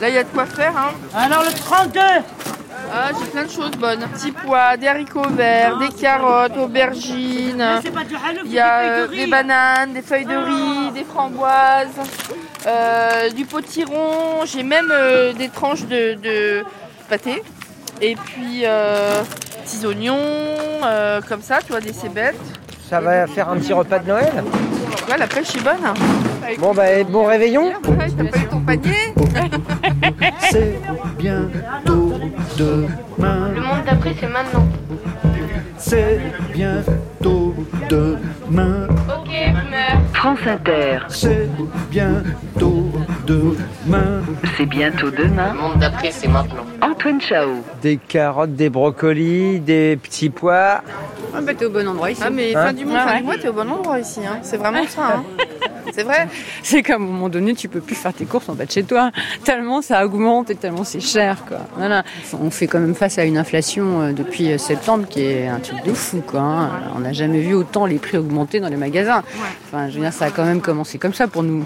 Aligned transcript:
Là, 0.00 0.08
il 0.08 0.14
y 0.14 0.18
a 0.18 0.24
de 0.24 0.28
quoi 0.28 0.46
faire. 0.46 0.72
Hein. 0.76 0.92
Alors 1.14 1.42
le 1.42 1.52
32 1.52 2.00
Ah, 2.92 3.10
j'ai 3.18 3.30
plein 3.30 3.44
de 3.44 3.50
choses 3.50 3.70
bonnes. 3.72 4.00
Petits 4.14 4.32
pois, 4.32 4.76
des 4.76 4.88
haricots 4.88 5.28
verts, 5.30 5.78
des 5.78 5.88
carottes, 5.90 6.56
aubergines. 6.56 7.64
Il 8.44 8.52
y 8.52 8.58
a 8.58 8.78
euh, 8.78 9.08
des 9.08 9.24
riz. 9.24 9.30
bananes, 9.30 9.92
des 9.92 10.02
feuilles 10.02 10.24
de 10.24 10.36
riz, 10.36 10.90
des 10.92 11.04
framboises, 11.04 11.88
euh, 12.66 13.30
du 13.30 13.44
potiron. 13.44 14.44
J'ai 14.44 14.62
même 14.62 14.90
euh, 14.90 15.32
des 15.32 15.48
tranches 15.48 15.84
de, 15.86 16.14
de 16.14 16.64
pâté. 17.08 17.42
Et 18.00 18.16
puis, 18.16 18.62
euh, 18.64 19.22
petits 19.64 19.84
oignons, 19.86 20.16
euh, 20.18 21.20
comme 21.28 21.42
ça, 21.42 21.58
tu 21.64 21.72
vois, 21.72 21.80
des 21.80 21.92
cébettes. 21.92 22.34
Ça 22.88 23.00
va 23.00 23.26
faire 23.26 23.48
un 23.50 23.56
petit 23.56 23.72
repas 23.72 23.98
de 23.98 24.08
Noël? 24.08 24.32
Ouais, 25.08 25.18
la 25.18 25.26
pêche 25.26 25.54
est 25.54 25.60
bonne. 25.62 25.94
Bon 26.58 26.72
bah 26.74 27.02
bon 27.08 27.24
réveillon 27.24 27.72
Ouais, 27.88 28.06
t'as 28.16 28.24
pas 28.24 28.38
eu 28.38 28.46
ton 28.48 28.60
panier 28.60 29.14
C'est 30.50 30.78
bientôt 31.18 32.12
demain. 32.58 33.50
Le 33.54 33.60
monde 33.60 33.84
d'après, 33.86 34.14
c'est 34.18 34.26
maintenant. 34.28 34.66
C'est 35.78 36.20
bientôt 36.52 37.54
demain. 37.88 38.86
Ok. 39.08 39.30
France 40.14 40.38
Inter, 40.46 40.98
C'est 41.08 41.48
bientôt 41.90 42.90
demain. 43.26 44.20
c'est 44.56 44.66
bientôt 44.66 45.10
demain. 45.10 45.52
Le 45.54 45.58
monde 45.60 45.78
d'après, 45.78 46.10
c'est 46.10 46.28
maintenant. 46.28 46.64
Antoine 46.82 47.20
Chao. 47.20 47.48
Des 47.80 47.96
carottes, 47.96 48.54
des 48.54 48.68
brocolis, 48.68 49.60
des 49.60 49.96
petits 49.96 50.28
pois. 50.30 50.82
Ah 51.34 51.40
bah 51.40 51.52
t'es 51.56 51.64
au 51.64 51.70
bon 51.70 51.86
endroit 51.88 52.10
ici. 52.10 52.20
Ah, 52.24 52.30
mais 52.30 52.54
Hein 52.54 52.66
fin 52.66 52.72
du 52.72 52.84
monde, 52.84 52.96
Ah 52.98 53.06
fin 53.06 53.12
ouais. 53.14 53.18
du 53.20 53.24
mois, 53.24 53.34
t'es 53.38 53.48
au 53.48 53.52
bon 53.52 53.70
endroit 53.70 53.98
ici. 54.00 54.20
Hein. 54.26 54.38
C'est 54.42 54.56
vraiment 54.56 54.84
ça. 54.86 55.02
Hein. 55.16 55.24
C'est 55.94 56.02
vrai. 56.04 56.28
C'est 56.62 56.82
qu'à 56.82 56.96
un 56.96 56.98
moment 56.98 57.28
donné, 57.28 57.54
tu 57.54 57.68
peux 57.68 57.80
plus 57.80 57.94
faire 57.94 58.12
tes 58.12 58.24
courses 58.24 58.48
en 58.48 58.54
bas 58.54 58.66
de 58.66 58.70
chez 58.70 58.82
toi. 58.84 59.10
Tellement 59.44 59.82
ça 59.82 60.04
augmente 60.04 60.50
et 60.50 60.54
tellement 60.54 60.84
c'est 60.84 61.00
cher, 61.00 61.44
quoi. 61.46 61.58
Voilà. 61.76 62.04
On 62.40 62.50
fait 62.50 62.66
quand 62.66 62.80
même 62.80 62.94
face 62.94 63.18
à 63.18 63.24
une 63.24 63.38
inflation 63.38 64.00
euh, 64.02 64.12
depuis 64.12 64.52
euh, 64.52 64.58
septembre 64.58 65.06
qui 65.08 65.22
est 65.24 65.46
un 65.48 65.58
truc 65.60 65.82
de 65.84 65.92
fou, 65.92 66.22
quoi. 66.26 66.40
hein. 66.40 66.70
On 66.96 67.00
n'a 67.00 67.12
jamais 67.12 67.40
vu 67.40 67.54
autant 67.54 67.86
les 67.86 67.98
prix 67.98 68.16
augmenter 68.18 68.60
dans 68.60 68.68
les 68.68 68.76
magasins. 68.76 69.22
Enfin, 69.66 69.88
je 69.88 69.94
veux 69.94 70.00
dire, 70.00 70.12
ça 70.12 70.26
a 70.26 70.30
quand 70.30 70.44
même 70.44 70.60
commencé 70.60 70.98
comme 70.98 71.14
ça 71.14 71.26
pour 71.28 71.42
nous. 71.42 71.64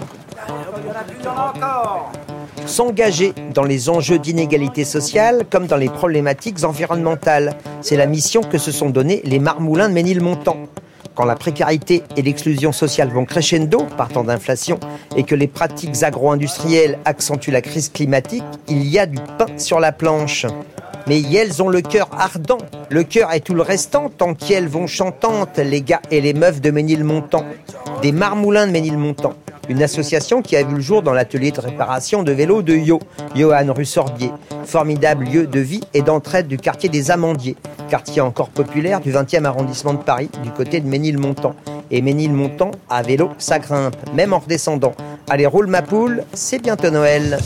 S'engager 2.65 3.33
dans 3.53 3.63
les 3.63 3.89
enjeux 3.89 4.17
d'inégalité 4.17 4.85
sociale 4.85 5.43
comme 5.49 5.67
dans 5.67 5.77
les 5.77 5.89
problématiques 5.89 6.63
environnementales. 6.63 7.55
C'est 7.81 7.95
la 7.97 8.05
mission 8.07 8.41
que 8.41 8.57
se 8.57 8.71
sont 8.71 8.89
donnés 8.89 9.21
les 9.23 9.39
marmoulins 9.39 9.87
de 9.89 9.93
Ménilmontant. 9.93 10.57
Quand 11.15 11.25
la 11.25 11.35
précarité 11.35 12.03
et 12.17 12.21
l'exclusion 12.21 12.73
sociale 12.73 13.09
vont 13.09 13.23
crescendo, 13.23 13.87
partant 13.97 14.25
d'inflation, 14.25 14.79
et 15.15 15.23
que 15.23 15.33
les 15.33 15.47
pratiques 15.47 16.03
agro-industrielles 16.03 16.99
accentuent 17.05 17.51
la 17.51 17.61
crise 17.61 17.89
climatique, 17.89 18.43
il 18.67 18.85
y 18.85 18.99
a 18.99 19.05
du 19.05 19.17
pain 19.37 19.57
sur 19.57 19.79
la 19.79 19.93
planche. 19.93 20.45
Mais 21.07 21.21
elles 21.21 21.63
ont 21.63 21.69
le 21.69 21.81
cœur 21.81 22.09
ardent. 22.17 22.57
Le 22.89 23.03
cœur 23.03 23.31
est 23.31 23.39
tout 23.39 23.53
le 23.53 23.61
restant, 23.61 24.09
tant 24.09 24.33
qu'elles 24.33 24.67
vont 24.67 24.87
chantantes, 24.87 25.57
les 25.57 25.81
gars 25.81 26.01
et 26.11 26.19
les 26.19 26.33
meufs 26.33 26.59
de 26.59 26.71
Ménilmontant. 26.71 27.45
Des 28.01 28.11
marmoulins 28.11 28.67
de 28.67 28.71
Ménilmontant. 28.71 29.35
Une 29.67 29.81
association 29.81 30.41
qui 30.41 30.55
a 30.55 30.63
vu 30.63 30.75
le 30.75 30.81
jour 30.81 31.01
dans 31.01 31.13
l'atelier 31.13 31.51
de 31.51 31.59
réparation 31.59 32.21
de 32.21 32.31
vélos 32.31 32.61
de 32.61 32.75
Yo, 32.75 32.99
Johan 33.35 33.73
rue 33.73 33.85
Sorbier. 33.85 34.31
Formidable 34.65 35.25
lieu 35.25 35.47
de 35.47 35.59
vie 35.59 35.81
et 35.93 36.01
d'entraide 36.01 36.47
du 36.47 36.57
quartier 36.57 36.87
des 36.89 37.09
Amandiers, 37.09 37.55
quartier 37.89 38.21
encore 38.21 38.49
populaire 38.49 38.99
du 39.01 39.11
20e 39.11 39.45
arrondissement 39.45 39.93
de 39.93 40.03
Paris, 40.03 40.29
du 40.43 40.51
côté 40.51 40.79
de 40.81 40.87
Ménilmontant. 40.87 41.55
Et 41.89 42.01
Ménilmontant, 42.01 42.71
à 42.89 43.01
vélo, 43.01 43.31
ça 43.37 43.57
grimpe, 43.59 43.95
même 44.13 44.33
en 44.33 44.39
redescendant. 44.39 44.93
Allez, 45.29 45.47
roule 45.47 45.67
ma 45.67 45.81
poule, 45.81 46.23
c'est 46.33 46.59
bientôt 46.61 46.91
Noël. 46.91 47.39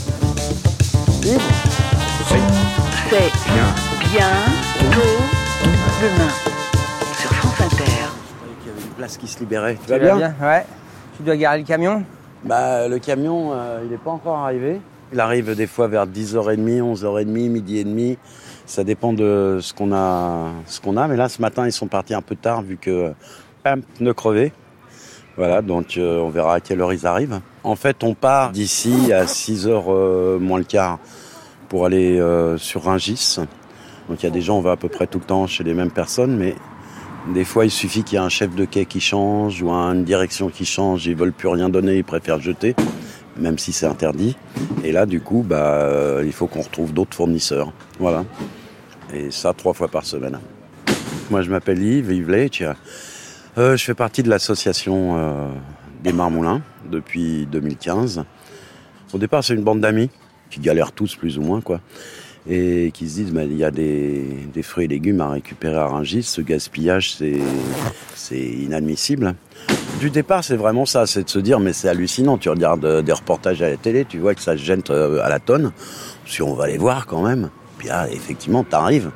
C'est 1.22 1.30
bientôt 4.12 5.16
demain. 6.02 6.30
Sur 7.18 7.30
France 7.32 7.60
Inter. 7.60 7.84
Il 8.64 8.68
y 8.68 8.72
avait 8.72 8.80
une 8.82 8.94
place 8.96 9.16
qui 9.16 9.26
se 9.26 9.38
libérait. 9.38 9.74
Tu 9.74 9.86
Tu 9.86 9.90
vas 9.90 9.98
bien 9.98 10.34
Ouais. 10.40 10.64
Tu 11.20 11.26
dois 11.26 11.36
garer 11.36 11.58
le 11.58 11.64
camion 11.64 12.02
Bah, 12.44 12.88
le 12.88 12.98
camion, 12.98 13.50
euh, 13.52 13.80
il 13.84 13.90
n'est 13.90 13.98
pas 13.98 14.10
encore 14.10 14.38
arrivé. 14.38 14.80
Il 15.12 15.20
arrive 15.20 15.54
des 15.54 15.66
fois 15.66 15.86
vers 15.86 16.06
10h30, 16.06 16.80
11h30, 16.80 17.26
midi 17.26 17.76
et 17.76 17.84
demi. 17.84 18.16
Ça 18.64 18.84
dépend 18.84 19.12
de 19.12 19.58
ce 19.60 19.74
qu'on 19.74 19.92
a, 19.92 20.46
ce 20.64 20.80
qu'on 20.80 20.96
a. 20.96 21.08
Mais 21.08 21.16
là, 21.16 21.28
ce 21.28 21.42
matin, 21.42 21.66
ils 21.66 21.72
sont 21.72 21.88
partis 21.88 22.14
un 22.14 22.22
peu 22.22 22.36
tard 22.36 22.62
vu 22.62 22.78
que 22.78 23.12
un 23.66 23.80
pneu 23.80 24.14
crevé. 24.14 24.54
Voilà, 25.36 25.60
donc 25.60 25.98
euh, 25.98 26.20
on 26.20 26.30
verra 26.30 26.54
à 26.54 26.60
quelle 26.60 26.80
heure 26.80 26.94
ils 26.94 27.06
arrivent. 27.06 27.40
En 27.64 27.76
fait, 27.76 28.02
on 28.02 28.14
part 28.14 28.52
d'ici 28.52 29.12
à 29.12 29.26
6h 29.26 30.38
moins 30.38 30.58
le 30.58 30.64
quart 30.64 31.00
pour 31.68 31.84
aller 31.84 32.18
euh, 32.18 32.56
sur 32.56 32.84
Rungis. 32.84 33.36
Donc 34.08 34.22
il 34.22 34.24
y 34.24 34.26
a 34.26 34.32
des 34.32 34.40
gens, 34.40 34.56
on 34.56 34.62
va 34.62 34.72
à 34.72 34.76
peu 34.76 34.88
près 34.88 35.06
tout 35.06 35.18
le 35.18 35.26
temps 35.26 35.46
chez 35.46 35.64
les 35.64 35.74
mêmes 35.74 35.90
personnes, 35.90 36.34
mais 36.38 36.54
des 37.28 37.44
fois, 37.44 37.64
il 37.64 37.70
suffit 37.70 38.02
qu'il 38.02 38.16
y 38.16 38.20
ait 38.20 38.24
un 38.24 38.30
chef 38.30 38.54
de 38.54 38.64
quai 38.64 38.86
qui 38.86 39.00
change 39.00 39.62
ou 39.62 39.70
une 39.70 40.04
direction 40.04 40.48
qui 40.48 40.64
change, 40.64 41.06
ils 41.06 41.14
veulent 41.14 41.32
plus 41.32 41.48
rien 41.48 41.68
donner, 41.68 41.96
ils 41.96 42.04
préfèrent 42.04 42.40
jeter, 42.40 42.74
même 43.36 43.58
si 43.58 43.72
c'est 43.72 43.86
interdit. 43.86 44.36
Et 44.84 44.92
là, 44.92 45.06
du 45.06 45.20
coup, 45.20 45.44
bah, 45.46 45.74
euh, 45.74 46.22
il 46.24 46.32
faut 46.32 46.46
qu'on 46.46 46.62
retrouve 46.62 46.92
d'autres 46.92 47.14
fournisseurs. 47.14 47.72
Voilà. 47.98 48.24
Et 49.12 49.30
ça, 49.30 49.52
trois 49.52 49.74
fois 49.74 49.88
par 49.88 50.04
semaine. 50.04 50.40
Moi, 51.30 51.42
je 51.42 51.50
m'appelle 51.50 51.82
Yves, 51.82 52.10
Yves. 52.12 52.74
Euh, 53.58 53.76
je 53.76 53.84
fais 53.84 53.94
partie 53.94 54.22
de 54.22 54.30
l'association 54.30 55.16
euh, 55.16 55.48
des 56.02 56.12
Marmoulins 56.12 56.62
depuis 56.90 57.46
2015. 57.46 58.24
Au 59.12 59.18
départ, 59.18 59.44
c'est 59.44 59.54
une 59.54 59.62
bande 59.62 59.80
d'amis 59.80 60.10
qui 60.50 60.60
galèrent 60.60 60.92
tous 60.92 61.16
plus 61.16 61.38
ou 61.38 61.42
moins, 61.42 61.60
quoi 61.60 61.80
et 62.48 62.90
qui 62.92 63.08
se 63.08 63.14
disent 63.16 63.32
bah, 63.32 63.44
il 63.44 63.56
y 63.56 63.64
a 63.64 63.70
des, 63.70 64.22
fruits 64.62 64.86
et 64.86 64.88
légumes 64.88 65.20
à 65.20 65.30
récupérer 65.30 65.76
à 65.76 65.86
Rungis, 65.86 66.22
ce 66.22 66.40
gaspillage 66.40 67.16
c'est 68.14 68.38
inadmissible. 68.38 69.34
Du 69.98 70.10
départ, 70.10 70.44
c'est 70.44 70.56
vraiment 70.56 70.86
ça, 70.86 71.06
c'est 71.06 71.24
de 71.24 71.28
se 71.28 71.38
dire 71.38 71.60
mais 71.60 71.72
c'est 71.72 71.88
hallucinant, 71.88 72.38
tu 72.38 72.48
regardes 72.48 72.84
euh, 72.84 73.02
des 73.02 73.12
reportages 73.12 73.60
à 73.60 73.68
la 73.68 73.76
télé, 73.76 74.04
tu 74.04 74.18
vois 74.18 74.34
que 74.34 74.40
ça 74.40 74.52
se 74.52 74.62
gêne 74.62 74.82
euh, 74.90 75.22
à 75.22 75.28
la 75.28 75.40
tonne, 75.40 75.72
si 76.26 76.40
on 76.40 76.54
va 76.54 76.66
les 76.68 76.78
voir 76.78 77.06
quand 77.06 77.22
même. 77.22 77.50
Puis 77.76 77.88
là, 77.88 78.08
effectivement, 78.10 78.64
t'arrives, 78.64 79.10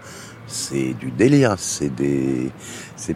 c'est 0.46 0.94
du 0.94 1.10
délire, 1.10 1.54
c'est 1.58 1.94
des 1.94 2.50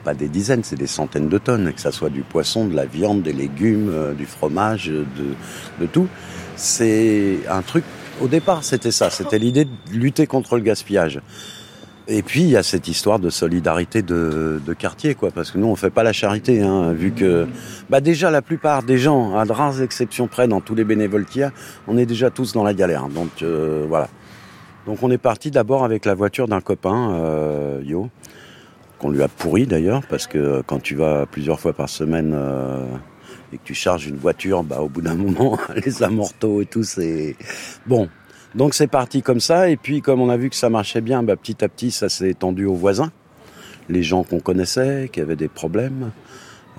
pas 0.05 0.15
des 0.15 0.29
dizaines, 0.29 0.65
c'est 0.65 0.77
des 0.77 0.87
centaines 0.87 1.29
de 1.29 1.39
tonnes, 1.39 1.73
que 1.73 1.81
ça 1.81 1.93
soit 1.93 2.11
du 2.11 2.21
poisson, 2.23 2.67
de 2.67 2.77
la 2.77 2.85
viande, 2.85 3.23
des 3.23 3.33
légumes, 3.33 3.91
euh, 3.91 4.13
du 4.13 4.27
fromage, 4.27 4.89
de 4.89 5.87
tout. 5.87 6.09
C'est 6.57 7.39
un 7.49 7.63
truc 7.63 7.85
au 8.21 8.29
départ, 8.29 8.65
c'était 8.65 8.91
ça. 8.91 9.11
C'était 9.11 9.39
l'idée 9.39 9.65
de 9.65 9.71
lutter 9.93 10.27
contre 10.27 10.57
le 10.57 10.63
gaspillage. 10.63 11.21
Et 12.11 12.23
puis, 12.23 12.41
il 12.41 12.49
y 12.49 12.57
a 12.57 12.63
cette 12.63 12.89
histoire 12.89 13.19
de 13.19 13.29
solidarité 13.29 14.01
de, 14.01 14.61
quartier, 14.79 15.15
quoi. 15.15 15.31
Parce 15.31 15.51
que 15.51 15.59
nous, 15.59 15.67
on 15.67 15.77
fait 15.77 15.91
pas 15.91 16.03
la 16.03 16.15
charité, 16.15 16.63
hein, 16.63 16.93
vu 16.93 17.13
que, 17.13 17.47
bah, 17.91 18.01
déjà, 18.01 18.31
la 18.31 18.41
plupart 18.41 18.83
des 18.83 18.97
gens, 18.97 19.37
à 19.37 19.45
de 19.45 19.53
rares 19.53 19.83
exceptions 19.83 20.27
près, 20.27 20.49
dans 20.49 20.63
tous 20.63 20.75
les 20.75 20.85
bénévoles 20.85 21.27
y 21.35 21.43
a, 21.43 21.53
on 21.87 21.99
est 21.99 22.07
déjà 22.07 22.31
tous 22.31 22.55
dans 22.55 22.65
la 22.65 22.73
galère. 22.73 23.09
Donc, 23.09 23.43
euh, 23.43 23.85
voilà. 23.87 24.09
Donc, 24.87 25.03
on 25.03 25.11
est 25.11 25.19
parti 25.19 25.51
d'abord 25.51 25.85
avec 25.85 26.07
la 26.07 26.15
voiture 26.15 26.49
d'un 26.49 26.63
copain, 26.63 27.13
euh, 27.13 27.83
Yo, 27.85 28.09
qu'on 28.99 29.11
lui 29.11 29.23
a 29.23 29.29
pourri 29.29 29.67
d'ailleurs, 29.67 30.01
parce 30.09 30.27
que 30.27 30.63
quand 30.67 30.83
tu 30.83 30.95
vas 30.95 31.27
plusieurs 31.27 31.61
fois 31.61 31.75
par 31.75 31.91
semaine, 31.91 32.33
euh, 32.35 32.87
et 33.53 33.59
que 33.59 33.63
tu 33.65 33.75
charges 33.75 34.07
une 34.07 34.17
voiture, 34.17 34.63
bah, 34.63 34.81
au 34.81 34.89
bout 34.89 35.03
d'un 35.03 35.15
moment, 35.17 35.59
les 35.85 36.03
amortos 36.03 36.63
et 36.63 36.67
tout, 36.67 36.83
c'est 36.83 37.37
bon. 37.87 38.09
Donc 38.55 38.75
c'est 38.75 38.87
parti 38.87 39.23
comme 39.23 39.41
ça, 39.41 39.69
et 39.69 39.77
puis 39.77 40.01
comme 40.01 40.21
on 40.21 40.31
a 40.31 40.37
vu 40.37 40.51
que 40.51 40.57
ça 40.57 40.71
marchait 40.71 41.01
bien, 41.01 41.23
bah, 41.23 41.37
petit 41.37 41.63
à 41.65 41.69
petit, 41.69 41.91
ça 41.91 42.09
s'est 42.09 42.31
étendu 42.31 42.65
aux 42.65 42.75
voisins, 42.75 43.13
les 43.89 44.03
gens 44.03 44.23
qu'on 44.23 44.41
connaissait, 44.41 45.11
qui 45.13 45.21
avaient 45.21 45.37
des 45.37 45.49
problèmes. 45.49 46.11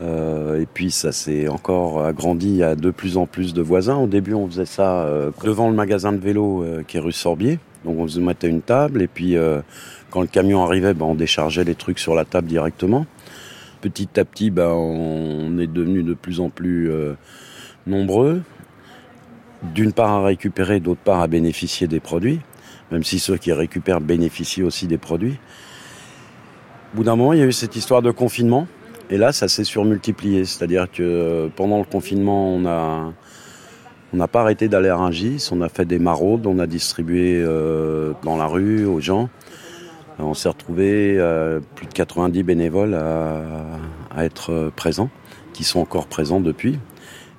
Euh, 0.01 0.61
et 0.61 0.65
puis 0.65 0.91
ça 0.91 1.11
s'est 1.11 1.49
encore 1.49 2.05
agrandi 2.05 2.63
à 2.63 2.75
de 2.75 2.89
plus 2.89 3.17
en 3.17 3.25
plus 3.25 3.53
de 3.53 3.61
voisins. 3.61 3.97
Au 3.97 4.07
début, 4.07 4.33
on 4.33 4.47
faisait 4.47 4.65
ça 4.65 5.01
euh, 5.03 5.31
devant 5.43 5.69
le 5.69 5.75
magasin 5.75 6.13
de 6.13 6.17
vélo 6.17 6.63
euh, 6.63 6.83
qui 6.87 6.97
est 6.97 7.01
rue 7.01 7.11
Sorbier. 7.11 7.59
Donc 7.85 7.97
on 7.99 8.07
se 8.07 8.19
mettait 8.19 8.47
une 8.47 8.61
table, 8.61 9.01
et 9.01 9.07
puis 9.07 9.37
euh, 9.37 9.61
quand 10.09 10.21
le 10.21 10.27
camion 10.27 10.63
arrivait, 10.63 10.93
bah, 10.93 11.05
on 11.05 11.15
déchargeait 11.15 11.63
les 11.63 11.75
trucs 11.75 11.99
sur 11.99 12.15
la 12.15 12.25
table 12.25 12.47
directement 12.47 13.05
petit 13.81 14.19
à 14.19 14.25
petit, 14.25 14.49
bah, 14.49 14.69
on 14.73 15.57
est 15.57 15.67
devenu 15.67 16.03
de 16.03 16.13
plus 16.13 16.39
en 16.39 16.49
plus 16.49 16.91
euh, 16.91 17.13
nombreux. 17.87 18.41
D'une 19.73 19.91
part 19.91 20.11
à 20.11 20.23
récupérer, 20.23 20.79
d'autre 20.79 21.01
part 21.01 21.19
à 21.19 21.27
bénéficier 21.27 21.87
des 21.87 21.99
produits, 21.99 22.39
même 22.91 23.03
si 23.03 23.19
ceux 23.19 23.37
qui 23.37 23.51
récupèrent 23.51 24.01
bénéficient 24.01 24.63
aussi 24.63 24.87
des 24.87 24.97
produits. 24.97 25.37
Au 26.93 26.97
bout 26.97 27.03
d'un 27.03 27.15
moment, 27.15 27.33
il 27.33 27.39
y 27.39 27.41
a 27.41 27.45
eu 27.45 27.51
cette 27.51 27.75
histoire 27.75 28.01
de 28.01 28.11
confinement, 28.11 28.67
et 29.09 29.17
là, 29.17 29.31
ça 29.31 29.47
s'est 29.47 29.63
surmultiplié. 29.63 30.45
C'est-à-dire 30.45 30.89
que 30.89 31.03
euh, 31.03 31.47
pendant 31.53 31.79
le 31.79 31.83
confinement, 31.83 32.53
on 32.53 32.59
n'a 34.13 34.27
pas 34.27 34.41
arrêté 34.41 34.67
d'aller 34.69 34.89
à 34.89 34.95
Rungis, 34.95 35.49
on 35.51 35.61
a 35.61 35.69
fait 35.69 35.85
des 35.85 35.99
maraudes, 35.99 36.47
on 36.47 36.59
a 36.59 36.67
distribué 36.67 37.41
euh, 37.43 38.13
dans 38.23 38.37
la 38.37 38.45
rue 38.45 38.85
aux 38.85 39.01
gens. 39.01 39.29
On 40.19 40.33
s'est 40.33 40.49
retrouvé 40.49 41.15
euh, 41.17 41.59
plus 41.75 41.87
de 41.87 41.93
90 41.93 42.43
bénévoles 42.43 42.93
à, 42.93 44.25
être 44.25 44.71
présents, 44.75 45.09
qui 45.53 45.63
sont 45.63 45.79
encore 45.79 46.07
présents 46.07 46.41
depuis. 46.41 46.77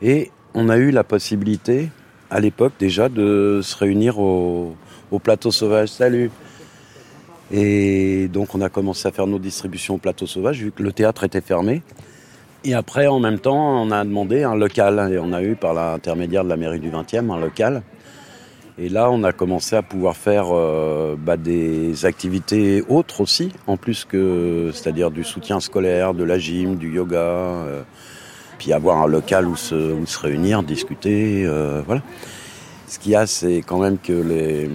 Et 0.03 0.31
on 0.55 0.69
a 0.69 0.79
eu 0.79 0.91
la 0.91 1.05
possibilité 1.05 1.91
à 2.31 2.41
l'époque 2.41 2.73
déjà 2.79 3.09
de 3.09 3.61
se 3.63 3.77
réunir 3.77 4.19
au, 4.19 4.75
au 5.11 5.19
plateau 5.19 5.51
sauvage. 5.51 5.89
Salut 5.89 6.31
Et 7.53 8.29
donc 8.29 8.55
on 8.55 8.61
a 8.63 8.71
commencé 8.71 9.07
à 9.07 9.13
faire 9.13 9.27
nos 9.27 9.39
distributions 9.39 9.97
au 9.97 9.99
plateau 9.99 10.27
sauvage 10.27 10.63
vu 10.63 10.73
que 10.73 10.83
le 10.83 10.93
théâtre 10.93 11.25
était 11.25 11.43
fermé. 11.43 11.83
Et 12.63 12.75
après, 12.75 13.07
en 13.07 13.21
même 13.21 13.39
temps, 13.39 13.83
on 13.83 13.91
a 13.91 14.05
demandé 14.05 14.43
un 14.43 14.55
local. 14.55 15.11
Et 15.13 15.19
on 15.19 15.33
a 15.33 15.43
eu, 15.43 15.55
par 15.55 15.73
l'intermédiaire 15.73 16.45
de 16.45 16.51
la 16.51 16.57
mairie 16.57 16.81
du 16.81 16.91
20e, 16.91 17.31
un 17.31 17.41
local. 17.41 17.83
Et 18.83 18.89
là, 18.89 19.11
on 19.11 19.23
a 19.25 19.33
commencé 19.33 19.77
à 19.77 19.83
pouvoir 19.83 20.17
faire 20.17 20.47
euh, 20.55 21.15
bah, 21.19 21.37
des 21.37 22.07
activités 22.07 22.83
autres 22.89 23.21
aussi, 23.21 23.53
en 23.67 23.77
plus 23.77 24.07
que, 24.07 24.71
c'est-à-dire 24.73 25.11
du 25.11 25.23
soutien 25.23 25.61
scolaire, 25.61 26.15
de 26.15 26.25
la 26.25 26.39
gym, 26.39 26.77
du 26.77 26.91
yoga, 26.95 27.19
euh, 27.19 27.83
puis 28.59 28.73
avoir 28.73 28.97
un 29.03 29.07
local 29.07 29.47
où 29.47 29.55
se, 29.57 29.75
où 29.75 30.07
se 30.07 30.19
réunir, 30.19 30.63
discuter, 30.63 31.45
euh, 31.47 31.83
voilà. 31.87 32.01
Ce 32.87 32.99
qu'il 32.99 33.13
y 33.13 33.17
a, 33.17 33.27
c'est 33.27 33.63
quand 33.67 33.79
même 33.79 33.99
que 33.99 34.15
les, 34.15 34.71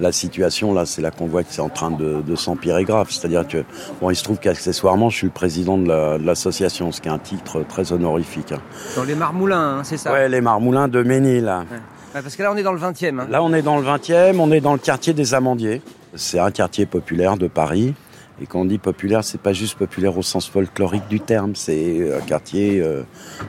la 0.00 0.12
situation 0.12 0.72
là, 0.72 0.86
c'est 0.86 1.02
là 1.02 1.10
qu'on 1.10 1.26
voit 1.26 1.42
que 1.44 1.52
c'est 1.52 1.60
en 1.60 1.68
train 1.68 1.90
de, 1.90 2.22
de 2.26 2.34
s'empirer 2.36 2.84
grave. 2.84 3.08
C'est-à-dire 3.10 3.46
que, 3.46 3.58
bon, 4.00 4.08
il 4.08 4.16
se 4.16 4.24
trouve 4.24 4.38
qu'accessoirement, 4.38 5.10
je 5.10 5.16
suis 5.18 5.26
le 5.26 5.32
président 5.32 5.76
de 5.76 5.86
la- 5.88 6.16
de 6.18 6.24
l'association, 6.24 6.90
ce 6.90 7.02
qui 7.02 7.08
est 7.08 7.12
un 7.12 7.18
titre 7.18 7.64
très 7.68 7.92
honorifique. 7.92 8.52
hein. 8.52 8.60
Dans 8.96 9.04
les 9.04 9.14
Marmoulins, 9.14 9.78
hein, 9.78 9.84
c'est 9.84 9.98
ça? 9.98 10.10
Ouais, 10.10 10.26
les 10.30 10.40
Marmoulins 10.40 10.88
de 10.88 11.02
Ménil. 11.02 11.44
là. 11.44 11.64
Ouais, 11.70 11.76
Parce 12.12 12.34
que 12.36 12.42
là, 12.42 12.52
on 12.52 12.56
est 12.56 12.62
dans 12.62 12.72
le 12.72 12.80
20e. 12.80 13.20
hein. 13.20 13.26
Là, 13.30 13.42
on 13.42 13.52
est 13.52 13.62
dans 13.62 13.78
le 13.78 13.86
20e, 13.86 14.38
on 14.40 14.50
est 14.50 14.60
dans 14.60 14.72
le 14.72 14.78
quartier 14.78 15.12
des 15.12 15.34
Amandiers. 15.34 15.80
C'est 16.14 16.38
un 16.40 16.50
quartier 16.50 16.86
populaire 16.86 17.36
de 17.36 17.46
Paris. 17.46 17.94
Et 18.42 18.46
quand 18.46 18.60
on 18.60 18.64
dit 18.64 18.78
populaire, 18.78 19.22
c'est 19.22 19.40
pas 19.40 19.52
juste 19.52 19.76
populaire 19.78 20.16
au 20.18 20.22
sens 20.22 20.48
folklorique 20.48 21.06
du 21.08 21.20
terme, 21.20 21.54
c'est 21.54 22.12
un 22.16 22.20
quartier 22.20 22.80
euh, 22.80 23.02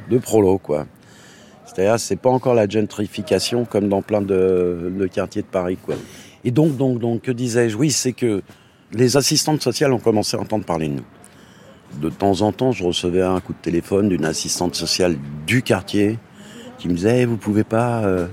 de 0.10 0.18
prolo, 0.18 0.58
quoi. 0.58 0.86
C'est-à-dire, 1.66 1.98
c'est 2.00 2.18
pas 2.18 2.30
encore 2.30 2.54
la 2.54 2.68
gentrification 2.68 3.64
comme 3.64 3.88
dans 3.88 4.02
plein 4.02 4.22
de, 4.22 4.92
de 4.96 5.08
quartiers 5.08 5.42
de 5.44 5.48
Paris, 5.48 5.78
quoi. 5.84 5.96
Et 6.44 6.52
donc, 6.52 6.76
donc, 6.76 7.00
donc, 7.00 7.22
que 7.22 7.32
disais-je? 7.32 7.78
Oui, 7.78 7.90
c'est 7.92 8.12
que 8.12 8.42
les 8.92 9.16
assistantes 9.16 9.62
sociales 9.64 9.94
ont 9.94 10.00
commencé 10.00 10.36
à 10.36 10.40
entendre 10.42 10.66
parler 10.66 10.90
de 10.90 10.96
nous. 10.96 12.00
De 12.02 12.10
temps 12.10 12.42
en 12.42 12.52
temps, 12.52 12.72
je 12.74 12.84
recevais 12.84 13.22
un 13.22 13.40
coup 13.40 13.54
de 13.54 13.60
téléphone 13.62 14.10
d'une 14.10 14.26
assistante 14.26 14.76
sociale 14.76 15.16
du 15.48 15.62
quartier 15.64 16.20
qui 16.78 16.90
me 16.90 16.94
disait, 16.96 17.22
Eh, 17.22 17.26
vous 17.26 17.38
pouvez 17.38 17.64
pas. 17.64 18.04
euh, 18.04 18.28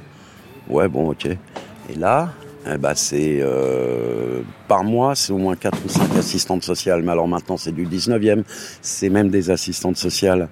Ouais, 0.68 0.88
bon, 0.88 1.10
ok. 1.10 1.26
Et 1.26 1.94
là, 1.96 2.32
eh 2.70 2.76
ben, 2.76 2.94
c'est 2.94 3.38
euh, 3.40 4.42
par 4.66 4.84
mois, 4.84 5.14
c'est 5.14 5.32
au 5.32 5.38
moins 5.38 5.56
4 5.56 5.78
ou 5.84 5.88
5 5.88 6.16
assistantes 6.16 6.62
sociales. 6.62 7.02
Mais 7.02 7.12
alors 7.12 7.28
maintenant, 7.28 7.56
c'est 7.56 7.72
du 7.72 7.86
19e. 7.86 8.42
C'est 8.82 9.08
même 9.08 9.30
des 9.30 9.50
assistantes 9.50 9.96
sociales 9.96 10.48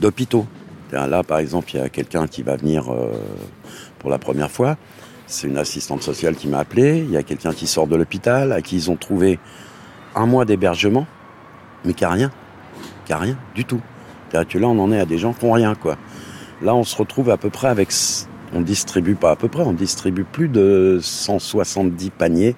d'hôpitaux. 0.00 0.46
Là, 0.92 1.22
par 1.22 1.38
exemple, 1.38 1.70
il 1.72 1.78
y 1.78 1.80
a 1.80 1.88
quelqu'un 1.88 2.26
qui 2.26 2.42
va 2.42 2.56
venir 2.56 2.92
euh, 2.92 3.12
pour 3.98 4.10
la 4.10 4.18
première 4.18 4.50
fois. 4.50 4.76
C'est 5.26 5.46
une 5.46 5.56
assistante 5.56 6.02
sociale 6.02 6.34
qui 6.34 6.48
m'a 6.48 6.58
appelé. 6.58 6.98
Il 6.98 7.10
y 7.10 7.16
a 7.16 7.22
quelqu'un 7.22 7.52
qui 7.52 7.68
sort 7.68 7.86
de 7.86 7.94
l'hôpital, 7.94 8.52
à 8.52 8.60
qui 8.60 8.76
ils 8.76 8.90
ont 8.90 8.96
trouvé 8.96 9.38
un 10.16 10.26
mois 10.26 10.44
d'hébergement, 10.44 11.06
mais 11.84 11.94
qui 11.94 12.04
a 12.04 12.10
rien. 12.10 12.32
Qui 13.06 13.12
a 13.12 13.18
rien 13.18 13.38
du 13.54 13.64
tout. 13.64 13.80
Que 14.32 14.58
là, 14.58 14.68
on 14.68 14.78
en 14.78 14.92
est 14.92 14.98
à 14.98 15.06
des 15.06 15.18
gens 15.18 15.32
qui 15.32 15.46
n'ont 15.46 15.52
rien, 15.52 15.74
quoi. 15.74 15.96
Là, 16.60 16.74
on 16.74 16.84
se 16.84 16.96
retrouve 16.96 17.30
à 17.30 17.36
peu 17.36 17.50
près 17.50 17.68
avec 17.68 17.90
on 18.54 18.60
distribue 18.60 19.14
pas 19.14 19.30
à 19.30 19.36
peu 19.36 19.48
près, 19.48 19.62
on 19.62 19.72
distribue 19.72 20.24
plus 20.24 20.48
de 20.48 20.98
170 21.02 22.10
paniers 22.10 22.56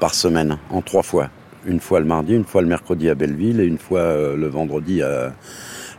par 0.00 0.14
semaine, 0.14 0.58
en 0.70 0.82
trois 0.82 1.02
fois. 1.02 1.28
Une 1.64 1.80
fois 1.80 1.98
le 2.00 2.06
mardi, 2.06 2.34
une 2.34 2.44
fois 2.44 2.62
le 2.62 2.68
mercredi 2.68 3.08
à 3.10 3.14
Belleville 3.14 3.60
et 3.60 3.64
une 3.64 3.78
fois 3.78 4.00
euh, 4.00 4.36
le 4.36 4.46
vendredi 4.46 5.02
à, 5.02 5.32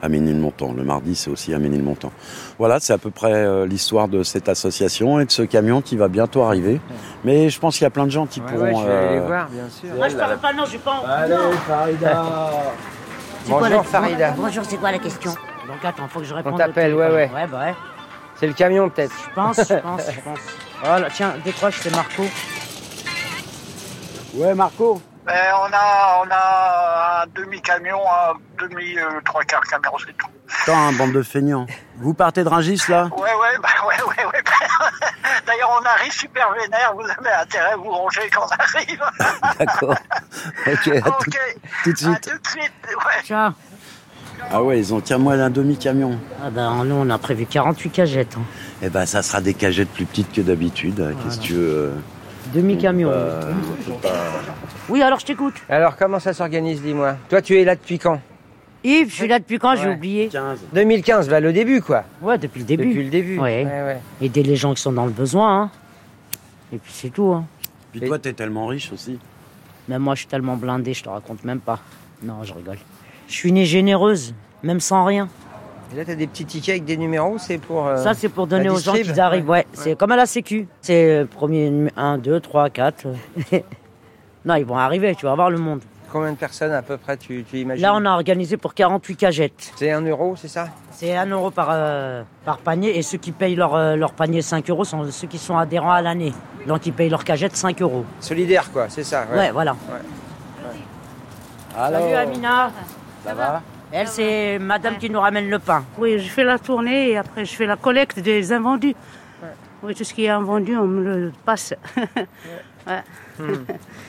à 0.02 0.08
Ménilmontant. 0.08 0.72
Le 0.72 0.84
mardi, 0.84 1.14
c'est 1.16 1.30
aussi 1.30 1.54
à 1.54 1.60
Ménilmontant. 1.60 2.12
Voilà, 2.58 2.80
c'est 2.80 2.94
à 2.94 2.98
peu 2.98 3.10
près 3.10 3.34
euh, 3.34 3.66
l'histoire 3.66 4.08
de 4.08 4.24
cette 4.24 4.48
association 4.48 5.20
et 5.20 5.26
de 5.26 5.32
ce 5.32 5.42
camion 5.42 5.82
qui 5.82 5.98
va 5.98 6.08
bientôt 6.08 6.44
arriver. 6.44 6.80
Mais 7.26 7.50
je 7.50 7.60
pense 7.60 7.76
qu'il 7.78 7.84
y 7.84 7.88
a 7.88 7.90
plein 7.90 8.06
de 8.06 8.12
gens 8.12 8.28
qui 8.28 8.40
Ouais, 8.40 8.46
pourront... 8.48 8.64
ouais, 8.66 8.76
je 8.82 8.88
vais 8.88 8.94
aller 8.94 9.10
les 9.16 9.22
euh, 9.22 9.26
voir, 9.28 9.50
bien 9.50 9.68
sûr. 9.70 9.90
Moi, 9.96 10.08
je 10.08 10.16
parle 10.16 10.38
pas, 10.38 10.54
non, 10.54 10.64
je 10.66 10.70
suis 10.70 10.78
pas 10.80 11.02
en. 11.04 11.06
Allez, 11.06 11.36
Farida 11.68 12.24
C'est 13.44 13.52
quoi 13.52 13.62
la- 13.62 13.68
Bonjour, 13.78 13.86
Farida. 13.88 14.32
Bonjour, 14.38 14.64
c'est 14.66 14.78
quoi 14.78 14.92
la 14.94 15.00
question? 15.00 15.32
Donc, 15.68 15.84
attends, 15.84 16.08
faut 16.08 16.20
que 16.20 16.26
je 16.26 16.34
réponde. 16.34 16.54
au 16.54 16.58
t'appelle, 16.58 16.94
ouais, 16.94 17.08
ouais. 17.08 17.30
Ouais, 17.34 17.48
bah 17.52 17.60
ouais. 17.66 17.74
C'est 18.40 18.48
le 18.48 18.54
camion, 18.54 18.90
peut-être. 18.90 19.14
Je 19.30 19.34
pense, 19.34 19.58
je 19.58 19.74
pense, 19.76 20.02
je 20.12 20.20
pense. 20.22 20.40
Voilà, 20.80 21.10
tiens, 21.10 21.34
décroche, 21.44 21.80
c'est 21.82 21.90
Marco. 21.96 22.24
Ouais, 24.36 24.54
Marco 24.54 25.02
Ben, 25.26 25.34
on 25.60 25.74
a, 25.74 26.22
on 26.24 26.28
a 26.30 27.24
un 27.24 27.28
demi-camion, 27.34 28.00
un 28.00 28.34
demi 28.64 28.96
euh, 29.00 29.20
trois 29.26 29.44
quarts 29.44 29.64
camion, 29.64 29.94
c'est 29.98 30.16
tout. 30.16 30.28
Un 30.72 30.92
bande 30.94 31.14
de 31.14 31.24
feignants. 31.24 31.66
Vous 31.98 32.14
partez 32.14 32.44
de 32.44 32.50
Rungis, 32.50 32.84
là? 32.90 33.06
Ouais, 33.18 33.22
ouais, 33.22 33.58
bah, 33.60 33.70
ouais, 33.88 33.96
ouais, 34.04 34.26
ouais. 34.26 34.44
D'ailleurs, 35.48 35.80
on 35.82 35.86
arrive 35.86 36.12
super 36.14 36.52
vénère, 36.54 36.94
vous 36.94 37.02
avez 37.10 37.32
intérêt 37.42 37.72
à 37.72 37.76
vous 37.78 37.90
ranger 37.90 38.30
quand 38.32 38.46
on 38.46 38.78
arrive. 38.78 39.02
D'accord. 39.60 39.96
Ok, 40.68 40.68
à 40.68 40.78
tout, 40.78 40.92
de 40.92 41.92
à 41.92 41.96
suite. 41.96 42.30
tout 42.32 42.38
de 42.38 42.48
suite, 42.48 42.74
ouais. 42.88 43.22
Tiens. 43.24 43.56
Ah 44.50 44.64
ouais, 44.64 44.80
ils 44.80 44.94
ont 44.94 45.02
tiens 45.02 45.18
moi 45.18 45.34
un 45.34 45.50
demi-camion. 45.50 46.18
Ah 46.42 46.50
ben, 46.50 46.84
nous, 46.86 46.96
on 46.96 47.10
a 47.10 47.18
prévu 47.18 47.46
48 47.46 47.90
cagettes. 47.90 48.36
hein. 48.38 48.44
Eh 48.82 48.90
ben, 48.90 49.06
ça 49.06 49.22
sera 49.22 49.42
des 49.42 49.54
cagettes 49.54 49.90
plus 49.90 50.06
petites 50.06 50.32
que 50.32 50.42
d'habitude. 50.42 50.96
Qu'est-ce 51.24 51.38
que 51.40 51.44
tu 51.44 51.54
veux 51.54 51.70
euh, 51.74 51.92
Demi-camion. 52.54 53.10
euh, 53.12 53.52
pas- 54.02 54.10
Oui, 54.90 55.02
alors 55.02 55.20
je 55.20 55.26
t'écoute. 55.26 55.56
Alors, 55.68 55.98
comment 55.98 56.20
ça 56.20 56.34
s'organise, 56.34 56.82
dis-moi? 56.82 57.18
Toi, 57.30 57.42
tu 57.42 57.60
es 57.60 57.66
là 57.66 57.76
depuis 57.76 58.00
quand? 58.00 58.22
Yves, 58.86 59.10
je 59.10 59.16
suis 59.16 59.28
là 59.28 59.40
depuis 59.40 59.60
quand 59.60 59.76
J'ai 59.76 59.90
oublié. 59.90 60.30
15. 60.30 60.60
2015, 60.72 61.28
bah, 61.28 61.40
le 61.42 61.52
début, 61.52 61.82
quoi. 61.82 62.06
Ouais, 62.22 62.38
depuis 62.38 62.60
le 62.60 62.66
début. 62.66 62.86
Depuis 62.88 63.04
le 63.04 63.10
début. 63.10 63.40
Ouais. 63.40 63.66
ouais. 63.66 63.98
Aider 64.22 64.44
les 64.44 64.56
gens 64.56 64.74
qui 64.74 64.82
sont 64.82 64.94
dans 64.94 65.06
le 65.06 65.12
besoin. 65.12 65.64
Hein. 65.64 65.72
Et 66.72 66.78
puis 66.78 66.92
c'est 66.96 67.10
tout. 67.10 67.34
Hein. 67.34 67.46
Puis 67.92 68.00
toi, 68.02 68.18
t'es 68.18 68.32
tellement 68.34 68.68
riche 68.68 68.92
aussi. 68.94 69.20
Même 69.90 70.04
moi, 70.04 70.16
je 70.16 70.20
suis 70.20 70.28
tellement 70.28 70.56
blindé, 70.56 70.94
je 70.94 71.04
te 71.04 71.10
raconte 71.10 71.44
même 71.44 71.60
pas. 71.60 71.80
Non, 72.24 72.44
je 72.44 72.54
rigole. 72.54 72.78
Je 73.28 73.34
suis 73.34 73.52
née 73.52 73.66
généreuse, 73.66 74.34
même 74.64 74.80
sans 74.80 75.04
rien. 75.06 75.28
Et 75.94 75.98
là, 75.98 76.04
t'as 76.06 76.16
des 76.16 76.28
petits 76.28 76.46
tickets 76.46 76.70
avec 76.74 76.86
des 76.86 76.98
numéros, 76.98 77.38
c'est 77.38 77.58
pour. 77.58 77.88
euh, 77.88 77.98
Ça, 78.04 78.14
c'est 78.14 78.30
pour 78.30 78.48
donner 78.48 78.70
aux 78.70 78.78
gens 78.80 78.94
qui 78.94 79.20
arrivent. 79.20 79.50
Ouais, 79.50 79.66
c'est 79.74 79.98
comme 79.98 80.12
à 80.12 80.16
la 80.18 80.26
Sécu. 80.26 80.68
C'est 80.82 81.10
euh, 81.22 81.26
premier 81.26 81.72
1, 81.96 82.18
2, 82.18 82.40
3, 82.42 82.70
4. 82.70 83.08
non, 84.46 84.56
ils 84.56 84.66
vont 84.66 84.78
arriver, 84.78 85.16
tu 85.16 85.26
vas 85.26 85.36
voir 85.36 85.50
le 85.50 85.58
monde. 85.58 85.82
Combien 86.12 86.32
de 86.32 86.38
personnes 86.38 86.72
à 86.72 86.82
peu 86.82 86.96
près 86.98 87.18
tu, 87.18 87.44
tu 87.50 87.60
imagines 87.60 87.82
Là, 87.84 87.94
on 87.94 88.06
a 88.06 88.12
organisé 88.12 88.56
pour 88.56 88.74
48 88.74 89.16
cagettes. 89.18 89.74
C'est 89.76 89.92
un 89.92 90.02
euro, 90.02 90.36
c'est 90.38 90.48
ça? 90.48 90.70
C'est 90.92 91.16
1 91.16 91.26
euro 91.28 91.52
par, 91.52 91.68
euh, 91.72 92.24
par 92.46 92.58
panier 92.60 92.98
et 92.98 93.02
ceux 93.02 93.18
qui 93.18 93.34
payent 93.34 93.56
leur, 93.56 93.76
euh, 93.76 93.96
leur 93.98 94.14
panier 94.14 94.42
5 94.42 94.70
euros 94.70 94.86
sont 94.86 95.10
ceux 95.12 95.28
qui 95.28 95.38
sont 95.38 95.58
adhérents 95.58 95.92
à 95.92 96.02
l'année. 96.02 96.32
Donc, 96.66 96.86
ils 96.86 96.94
payent 96.94 97.10
leur 97.10 97.26
cagette 97.26 97.58
5 97.58 97.82
euros. 97.82 98.06
Solidaire, 98.22 98.72
quoi, 98.72 98.88
c'est 98.90 99.04
ça. 99.04 99.26
Ouais, 99.36 99.52
voilà. 99.52 99.76
Alors, 101.78 102.02
Salut 102.02 102.14
Amina. 102.16 102.72
Ça 103.28 103.34
va 103.34 103.62
Elle, 103.92 104.08
c'est 104.08 104.58
madame 104.60 104.98
qui 104.98 105.10
nous 105.10 105.20
ramène 105.20 105.50
le 105.50 105.60
pain. 105.60 105.84
Oui, 105.98 106.20
je 106.20 106.30
fais 106.30 106.44
la 106.44 106.58
tournée 106.58 107.12
et 107.12 107.18
après 107.18 107.46
je 107.46 107.54
fais 107.56 107.66
la 107.66 107.76
collecte 107.76 108.20
des 108.20 108.54
invendus. 108.54 108.96
Oui, 109.84 109.94
tout 109.94 110.04
ce 110.04 110.14
qui 110.14 110.26
est 110.26 110.30
invendu, 110.30 110.76
on 110.76 110.88
me 110.88 111.04
le 111.04 111.32
passe. 111.46 111.74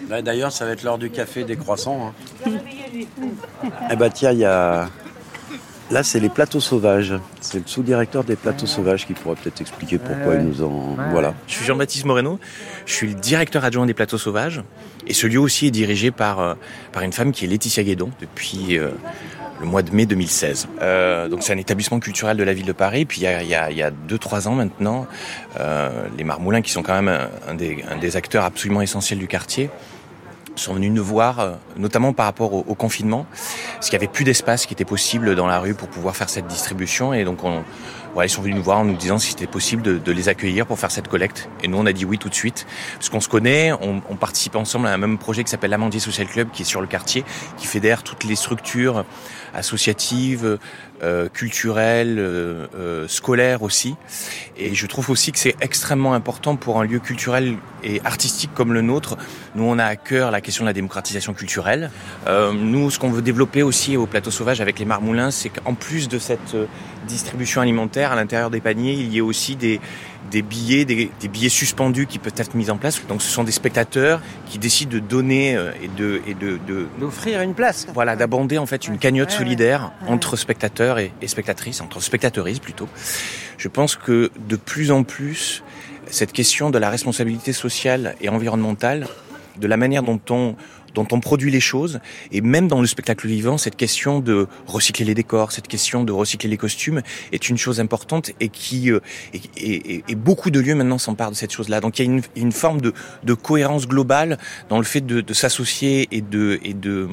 Bah, 0.08 0.22
D'ailleurs, 0.22 0.52
ça 0.52 0.64
va 0.64 0.70
être 0.70 0.84
l'heure 0.84 0.98
du 0.98 1.10
café 1.10 1.42
des 1.42 1.56
croissants. 1.56 2.12
hein. 2.46 2.50
eh 3.90 3.96
ben 3.96 4.08
tiens, 4.08 4.30
il 4.30 4.38
y 4.38 4.44
a... 4.44 4.88
Là, 5.90 6.02
c'est 6.02 6.20
les 6.20 6.28
plateaux 6.28 6.60
sauvages. 6.60 7.14
C'est 7.40 7.58
le 7.58 7.64
sous-directeur 7.66 8.22
des 8.22 8.36
plateaux 8.36 8.66
sauvages 8.66 9.06
qui 9.06 9.14
pourra 9.14 9.34
peut-être 9.36 9.60
expliquer 9.62 9.98
pourquoi 9.98 10.34
ouais. 10.34 10.40
ils 10.40 10.46
nous 10.46 10.62
en... 10.62 10.96
Ouais. 10.96 11.04
Voilà. 11.10 11.34
Je 11.46 11.54
suis 11.54 11.64
Jean-Baptiste 11.64 12.04
Moreno, 12.04 12.38
je 12.84 12.92
suis 12.92 13.08
le 13.08 13.14
directeur 13.14 13.64
adjoint 13.64 13.86
des 13.86 13.94
plateaux 13.94 14.18
sauvages 14.18 14.62
et 15.06 15.14
ce 15.14 15.26
lieu 15.26 15.40
aussi 15.40 15.66
est 15.66 15.70
dirigé 15.70 16.10
par, 16.10 16.40
euh, 16.40 16.54
par 16.92 17.02
une 17.02 17.12
femme 17.12 17.32
qui 17.32 17.46
est 17.46 17.48
Laetitia 17.48 17.84
Guédon 17.84 18.10
depuis 18.20 18.76
euh, 18.78 18.90
le 19.60 19.66
mois 19.66 19.82
de 19.82 19.90
mai 19.94 20.04
2016. 20.04 20.68
Euh, 20.82 21.28
donc 21.28 21.42
c'est 21.42 21.54
un 21.54 21.58
établissement 21.58 22.00
culturel 22.00 22.36
de 22.36 22.44
la 22.44 22.52
ville 22.52 22.66
de 22.66 22.72
Paris. 22.72 23.06
Puis 23.06 23.20
il 23.20 23.24
y 23.24 23.26
a, 23.26 23.42
il 23.42 23.48
y 23.48 23.54
a, 23.54 23.70
il 23.70 23.76
y 23.76 23.82
a 23.82 23.90
deux, 23.90 24.18
trois 24.18 24.46
ans 24.46 24.54
maintenant, 24.54 25.06
euh, 25.58 26.06
les 26.18 26.24
Marmoulins 26.24 26.60
qui 26.60 26.70
sont 26.70 26.82
quand 26.82 27.00
même 27.00 27.08
un, 27.08 27.28
un 27.50 27.54
des, 27.54 27.82
un 27.90 27.96
des 27.96 28.16
acteurs 28.16 28.44
absolument 28.44 28.82
essentiels 28.82 29.18
du 29.18 29.26
quartier 29.26 29.70
sont 30.58 30.74
venus 30.74 30.92
nous 30.92 31.04
voir, 31.04 31.40
euh, 31.40 31.52
notamment 31.76 32.12
par 32.12 32.26
rapport 32.26 32.52
au, 32.52 32.64
au 32.66 32.74
confinement, 32.74 33.26
parce 33.74 33.86
qu'il 33.86 33.94
y 33.94 33.96
avait 33.96 34.08
plus 34.08 34.24
d'espace 34.24 34.66
qui 34.66 34.74
était 34.74 34.84
possible 34.84 35.34
dans 35.34 35.46
la 35.46 35.58
rue 35.58 35.74
pour 35.74 35.88
pouvoir 35.88 36.16
faire 36.16 36.28
cette 36.28 36.46
distribution, 36.46 37.12
et 37.14 37.24
donc 37.24 37.44
on, 37.44 37.62
voilà, 38.14 38.26
ils 38.26 38.30
sont 38.30 38.42
venus 38.42 38.56
nous 38.56 38.62
voir 38.62 38.78
en 38.78 38.84
nous 38.84 38.96
disant 38.96 39.18
si 39.18 39.30
c'était 39.30 39.46
possible 39.46 39.82
de, 39.82 39.98
de 39.98 40.12
les 40.12 40.28
accueillir 40.28 40.66
pour 40.66 40.78
faire 40.78 40.90
cette 40.90 41.08
collecte. 41.08 41.48
Et 41.62 41.68
nous, 41.68 41.78
on 41.78 41.86
a 41.86 41.92
dit 41.92 42.04
oui 42.04 42.18
tout 42.18 42.28
de 42.28 42.34
suite, 42.34 42.66
parce 42.94 43.08
qu'on 43.08 43.20
se 43.20 43.28
connaît, 43.28 43.72
on, 43.72 44.02
on 44.08 44.16
participe 44.16 44.56
ensemble 44.56 44.86
à 44.86 44.92
un 44.92 44.98
même 44.98 45.18
projet 45.18 45.44
qui 45.44 45.50
s'appelle 45.50 45.70
l'Amandier 45.70 46.00
Social 46.00 46.26
Club, 46.26 46.48
qui 46.52 46.62
est 46.62 46.64
sur 46.64 46.80
le 46.80 46.86
quartier, 46.86 47.24
qui 47.56 47.66
fédère 47.66 48.02
toutes 48.02 48.24
les 48.24 48.36
structures 48.36 49.04
associatives, 49.54 50.58
euh, 51.02 51.28
culturel, 51.28 52.18
euh, 52.18 52.66
euh, 52.74 53.08
scolaire 53.08 53.62
aussi. 53.62 53.96
Et 54.56 54.74
je 54.74 54.86
trouve 54.86 55.10
aussi 55.10 55.32
que 55.32 55.38
c'est 55.38 55.56
extrêmement 55.60 56.14
important 56.14 56.56
pour 56.56 56.80
un 56.80 56.84
lieu 56.84 56.98
culturel 56.98 57.56
et 57.84 58.00
artistique 58.04 58.50
comme 58.54 58.72
le 58.72 58.82
nôtre. 58.82 59.16
Nous, 59.54 59.64
on 59.64 59.78
a 59.78 59.84
à 59.84 59.96
cœur 59.96 60.30
la 60.30 60.40
question 60.40 60.64
de 60.64 60.68
la 60.68 60.72
démocratisation 60.72 61.34
culturelle. 61.34 61.90
Euh, 62.26 62.52
nous, 62.52 62.90
ce 62.90 62.98
qu'on 62.98 63.10
veut 63.10 63.22
développer 63.22 63.62
aussi 63.62 63.96
au 63.96 64.06
plateau 64.06 64.30
sauvage 64.30 64.60
avec 64.60 64.78
les 64.78 64.84
marmoulins, 64.84 65.30
c'est 65.30 65.48
qu'en 65.48 65.74
plus 65.74 66.08
de 66.08 66.18
cette 66.18 66.54
euh, 66.54 66.66
distribution 67.06 67.60
alimentaire, 67.60 68.12
à 68.12 68.16
l'intérieur 68.16 68.50
des 68.50 68.60
paniers, 68.60 68.94
il 68.94 69.12
y 69.12 69.18
ait 69.18 69.22
aussi 69.22 69.56
des, 69.56 69.80
des 70.30 70.42
billets, 70.42 70.84
des, 70.84 71.10
des 71.20 71.28
billets 71.28 71.48
suspendus 71.48 72.06
qui 72.06 72.18
peuvent 72.18 72.34
être 72.36 72.54
mis 72.54 72.70
en 72.70 72.76
place. 72.76 73.00
Donc, 73.08 73.22
ce 73.22 73.28
sont 73.28 73.44
des 73.44 73.52
spectateurs 73.52 74.20
qui 74.46 74.58
décident 74.58 74.92
de 74.92 74.98
donner 74.98 75.56
euh, 75.56 75.70
et 75.82 75.88
de 75.88 76.20
et 76.26 76.34
de 76.34 76.58
de- 76.66 76.86
D'offrir 77.00 77.40
une 77.42 77.54
place. 77.54 77.86
voilà, 77.94 78.16
d'abonder 78.16 78.58
en 78.58 78.66
fait 78.66 78.86
une 78.86 78.98
cagnotte 78.98 79.30
solidaire 79.30 79.92
entre 80.06 80.36
spectateurs 80.36 80.98
et, 80.98 81.12
et 81.22 81.28
spectatrices, 81.28 81.80
entre 81.80 82.00
spectateuristes 82.02 82.62
plutôt. 82.62 82.88
Je 83.56 83.68
pense 83.68 83.96
que 83.96 84.30
de 84.48 84.56
plus 84.56 84.90
en 84.90 85.02
plus, 85.02 85.62
cette 86.10 86.32
question 86.32 86.70
de 86.70 86.78
la 86.78 86.90
responsabilité 86.90 87.52
sociale 87.52 88.14
et 88.20 88.28
environnementale, 88.28 89.06
de 89.58 89.66
la 89.66 89.76
manière 89.76 90.02
dont 90.02 90.20
on 90.30 90.54
dont 90.98 91.06
on 91.16 91.20
produit 91.20 91.52
les 91.52 91.60
choses, 91.72 92.00
et 92.32 92.40
même 92.40 92.66
dans 92.66 92.80
le 92.80 92.86
spectacle 92.88 93.26
vivant, 93.28 93.56
cette 93.56 93.76
question 93.76 94.18
de 94.20 94.46
recycler 94.66 95.04
les 95.04 95.14
décors, 95.14 95.52
cette 95.52 95.68
question 95.68 96.02
de 96.04 96.12
recycler 96.12 96.50
les 96.50 96.56
costumes 96.56 97.02
est 97.32 97.48
une 97.50 97.56
chose 97.56 97.78
importante 97.78 98.32
et 98.40 98.48
qui 98.48 98.90
euh, 98.90 99.00
et, 99.56 100.02
et- 100.08 100.14
beaucoup 100.16 100.50
de 100.50 100.60
lieux 100.60 100.74
maintenant 100.74 100.98
s'emparent 100.98 101.30
de 101.30 101.36
cette 101.36 101.52
chose-là. 101.52 101.80
Donc 101.80 101.98
il 101.98 102.04
y 102.04 102.08
a 102.08 102.12
une, 102.12 102.22
une 102.36 102.52
forme 102.52 102.80
de, 102.80 102.92
de 103.22 103.34
cohérence 103.34 103.86
globale 103.86 104.38
dans 104.68 104.78
le 104.78 104.84
fait 104.92 105.00
de, 105.12 105.20
de 105.20 105.34
s'associer 105.34 106.08
et 106.10 106.20
de 106.20 106.58
et 106.64 106.74
de 106.74 107.08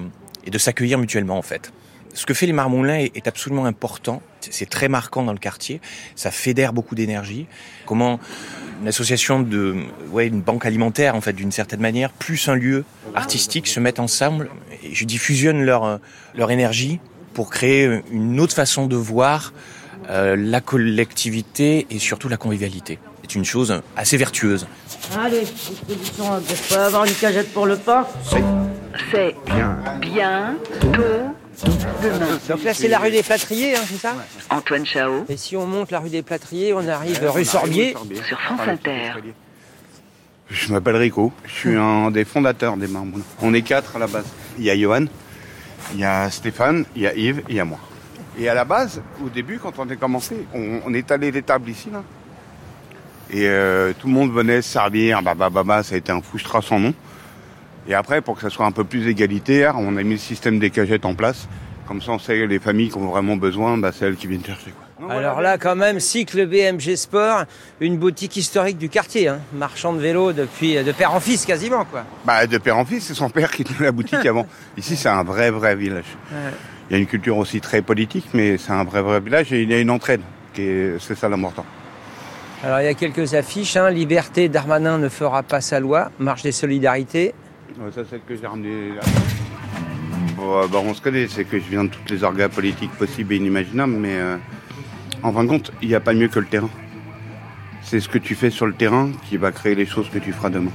et 0.45 0.49
de 0.49 0.57
s'accueillir 0.57 0.97
mutuellement 0.97 1.37
en 1.37 1.43
fait. 1.51 1.71
Ce 2.15 2.25
que 2.25 2.33
fait 2.33 2.47
les 2.47 2.53
Marmoulins 2.53 2.97
est, 2.97 3.15
est 3.15 3.27
absolument 3.27 3.65
important. 3.65 4.21
C'est 4.39 4.69
très 4.69 4.87
marquant 4.87 5.21
dans 5.23 5.33
le 5.33 5.37
quartier. 5.37 5.81
Ça 6.15 6.31
fédère 6.31 6.73
beaucoup 6.73 6.95
d'énergie. 6.95 7.45
Comment 7.85 8.19
une 8.81 8.87
association 8.87 9.39
de, 9.41 9.75
ouais, 10.11 10.27
une 10.27 10.41
banque 10.41 10.65
alimentaire 10.65 11.15
en 11.15 11.21
fait 11.21 11.33
d'une 11.33 11.51
certaine 11.51 11.79
manière, 11.81 12.11
plus 12.11 12.49
un 12.49 12.55
lieu 12.55 12.83
artistique 13.13 13.67
se 13.67 13.79
mettent 13.79 13.99
ensemble. 13.99 14.49
Et 14.83 14.93
je 14.93 15.05
dis 15.05 15.17
fusionnent 15.17 15.63
leur 15.63 15.83
euh, 15.83 15.97
leur 16.35 16.51
énergie 16.51 16.99
pour 17.33 17.49
créer 17.49 18.01
une 18.11 18.39
autre 18.39 18.53
façon 18.55 18.87
de 18.87 18.95
voir 18.95 19.53
euh, 20.09 20.35
la 20.37 20.61
collectivité 20.61 21.87
et 21.89 21.99
surtout 21.99 22.29
la 22.29 22.37
convivialité. 22.37 22.99
C'est 23.23 23.35
une 23.35 23.45
chose 23.45 23.81
assez 23.97 24.17
vertueuse. 24.17 24.67
Allez, 25.17 25.43
peut 25.87 25.95
pas 26.69 26.85
avoir 26.85 27.05
une 27.05 27.13
cagette 27.13 27.51
pour 27.53 27.65
le 27.65 27.75
pain? 27.75 28.05
C'est 29.11 29.35
Bien. 29.47 29.77
bien. 29.99 30.55
Donc 32.47 32.63
là, 32.63 32.73
c'est 32.73 32.87
la 32.87 32.99
rue 32.99 33.11
des 33.11 33.23
Plâtriers, 33.23 33.75
hein, 33.75 33.81
c'est 33.87 33.97
ça 33.97 34.15
Antoine 34.49 34.85
Chao 34.85 35.25
Et 35.29 35.37
si 35.37 35.55
on 35.55 35.65
monte 35.65 35.91
la 35.91 35.99
rue 35.99 36.09
des 36.09 36.21
Plâtriers, 36.21 36.73
on 36.73 36.87
arrive 36.87 37.19
rue 37.23 37.45
Sorbier. 37.45 37.95
sur 38.27 38.39
France 38.39 38.67
Inter. 38.67 39.13
Je 40.49 40.71
m'appelle 40.71 40.97
Rico, 40.97 41.33
je 41.45 41.51
suis 41.51 41.75
un 41.75 42.11
des 42.11 42.25
fondateurs 42.25 42.77
des 42.77 42.87
Marmoulins. 42.87 43.23
On 43.41 43.53
est 43.53 43.63
quatre 43.63 43.95
à 43.95 43.99
la 43.99 44.07
base. 44.07 44.25
Il 44.59 44.65
y 44.65 44.69
a 44.69 44.77
Johan, 44.77 45.05
il 45.93 45.99
y 45.99 46.03
a 46.03 46.29
Stéphane, 46.29 46.85
il 46.95 47.01
y 47.01 47.07
a 47.07 47.15
Yves 47.15 47.39
et 47.39 47.43
il 47.49 47.55
y 47.55 47.59
a 47.59 47.65
moi. 47.65 47.79
Et 48.37 48.47
à 48.49 48.53
la 48.53 48.65
base, 48.65 49.01
au 49.25 49.29
début, 49.29 49.59
quand 49.59 49.79
on 49.79 49.89
a 49.89 49.95
commencé, 49.95 50.45
on, 50.53 50.81
on 50.85 50.93
étalait 50.93 51.31
les 51.31 51.41
tables 51.41 51.69
ici, 51.69 51.89
là. 51.91 52.03
Et 53.31 53.47
euh, 53.47 53.93
tout 53.97 54.07
le 54.07 54.13
monde 54.13 54.31
venait 54.31 54.61
se 54.61 54.69
servir, 54.73 55.23
bah, 55.23 55.33
bah, 55.33 55.49
bah, 55.49 55.63
bah, 55.63 55.83
ça 55.83 55.95
a 55.95 55.97
été 55.97 56.11
un 56.11 56.21
foustra 56.21 56.61
sans 56.61 56.79
nom. 56.79 56.93
Et 57.87 57.93
après, 57.93 58.21
pour 58.21 58.35
que 58.35 58.41
ça 58.41 58.49
soit 58.49 58.65
un 58.65 58.71
peu 58.71 58.83
plus 58.83 59.07
égalitaire, 59.07 59.75
on 59.77 59.95
a 59.97 60.03
mis 60.03 60.13
le 60.13 60.19
système 60.19 60.59
des 60.59 60.69
cagettes 60.71 61.05
en 61.05 61.13
place. 61.15 61.47
Comme 61.87 62.01
ça, 62.01 62.11
on 62.13 62.19
sait 62.19 62.47
les 62.47 62.57
familles 62.59 62.89
qui 62.89 62.97
ont 62.97 63.07
vraiment 63.07 63.35
besoin, 63.37 63.77
bah, 63.77 63.91
c'est 63.93 64.05
elles 64.07 64.15
qui 64.15 64.25
viennent 64.25 64.43
chercher. 64.43 64.71
Quoi. 64.71 65.11
Alors 65.13 65.39
là, 65.41 65.59
quand 65.59 65.75
même, 65.75 65.99
cycle 65.99 66.47
BMG 66.47 66.95
Sport, 66.95 67.43
une 67.79 67.97
boutique 67.97 68.35
historique 68.37 68.79
du 68.79 68.89
quartier, 68.89 69.27
hein. 69.27 69.39
marchand 69.53 69.93
de 69.93 69.99
vélo 69.99 70.33
depuis 70.33 70.83
de 70.83 70.91
père 70.91 71.13
en 71.13 71.19
fils 71.19 71.45
quasiment, 71.45 71.85
quoi. 71.85 72.03
Bah, 72.25 72.47
de 72.47 72.57
père 72.57 72.77
en 72.77 72.85
fils, 72.85 73.05
c'est 73.05 73.13
son 73.13 73.29
père 73.29 73.51
qui 73.51 73.63
tenait 73.63 73.85
la 73.85 73.91
boutique 73.91 74.25
avant. 74.25 74.47
Ici, 74.77 74.95
c'est 74.95 75.09
un 75.09 75.23
vrai, 75.23 75.51
vrai 75.51 75.75
village. 75.75 76.05
Il 76.89 76.93
y 76.93 76.95
a 76.95 76.99
une 76.99 77.05
culture 77.07 77.37
aussi 77.37 77.61
très 77.61 77.83
politique, 77.83 78.25
mais 78.33 78.57
c'est 78.57 78.71
un 78.71 78.83
vrai, 78.83 79.03
vrai 79.03 79.19
village 79.19 79.53
et 79.53 79.61
il 79.61 79.69
y 79.69 79.73
a 79.75 79.79
une 79.79 79.91
entraide. 79.91 80.21
qui 80.55 80.61
est- 80.63 80.97
C'est 80.99 81.15
ça 81.15 81.29
l'important. 81.29 81.65
Alors 82.63 82.79
il 82.79 82.85
y 82.85 82.87
a 82.87 82.93
quelques 82.95 83.33
affiches, 83.35 83.75
hein. 83.77 83.89
Liberté, 83.91 84.49
Darmanin 84.49 84.97
ne 84.97 85.09
fera 85.09 85.43
pas 85.43 85.61
sa 85.61 85.79
loi, 85.79 86.09
marche 86.17 86.41
des 86.41 86.51
solidarités. 86.53 87.35
Ouais, 87.79 87.91
ça, 87.93 88.01
c'est 88.09 88.19
que 88.25 88.35
j'ai 88.35 88.41
là. 88.41 88.49
Bon, 90.37 90.57
euh, 90.57 90.67
bah, 90.71 90.79
on 90.83 90.93
se 90.93 91.01
connaît, 91.01 91.27
c'est 91.27 91.43
que 91.45 91.59
je 91.59 91.65
viens 91.69 91.83
de 91.83 91.89
toutes 91.89 92.09
les 92.09 92.23
orgas 92.23 92.49
politiques 92.49 92.91
possibles 92.91 93.33
et 93.33 93.37
inimaginables, 93.37 93.93
mais 93.93 94.15
euh, 94.15 94.37
en 95.23 95.31
fin 95.33 95.43
de 95.43 95.49
compte, 95.49 95.71
il 95.81 95.87
n'y 95.89 95.95
a 95.95 95.99
pas 95.99 96.13
mieux 96.13 96.27
que 96.27 96.39
le 96.39 96.45
terrain. 96.45 96.69
C'est 97.81 97.99
ce 97.99 98.09
que 98.09 98.17
tu 98.17 98.33
fais 98.35 98.49
sur 98.49 98.65
le 98.65 98.73
terrain 98.73 99.11
qui 99.29 99.37
va 99.37 99.51
créer 99.51 99.75
les 99.75 99.85
choses 99.85 100.09
que 100.09 100.17
tu 100.19 100.31
feras 100.33 100.49
demain. 100.49 100.71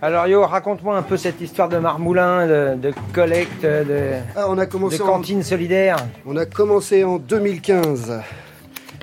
Alors 0.00 0.26
Yo, 0.28 0.46
raconte-moi 0.46 0.96
un 0.96 1.02
peu 1.02 1.16
cette 1.16 1.40
histoire 1.40 1.68
de 1.68 1.78
marmoulin, 1.78 2.46
de, 2.46 2.76
de 2.76 2.94
collecte, 3.12 3.62
de, 3.62 4.12
Ah, 4.36 4.46
on 4.48 4.56
a 4.58 4.66
commencé 4.66 4.98
de 4.98 5.02
en- 5.02 5.06
cantine 5.06 5.42
solidaire. 5.42 5.96
On 6.26 6.36
a 6.36 6.46
commencé 6.46 7.02
en 7.02 7.18
2015. 7.18 8.20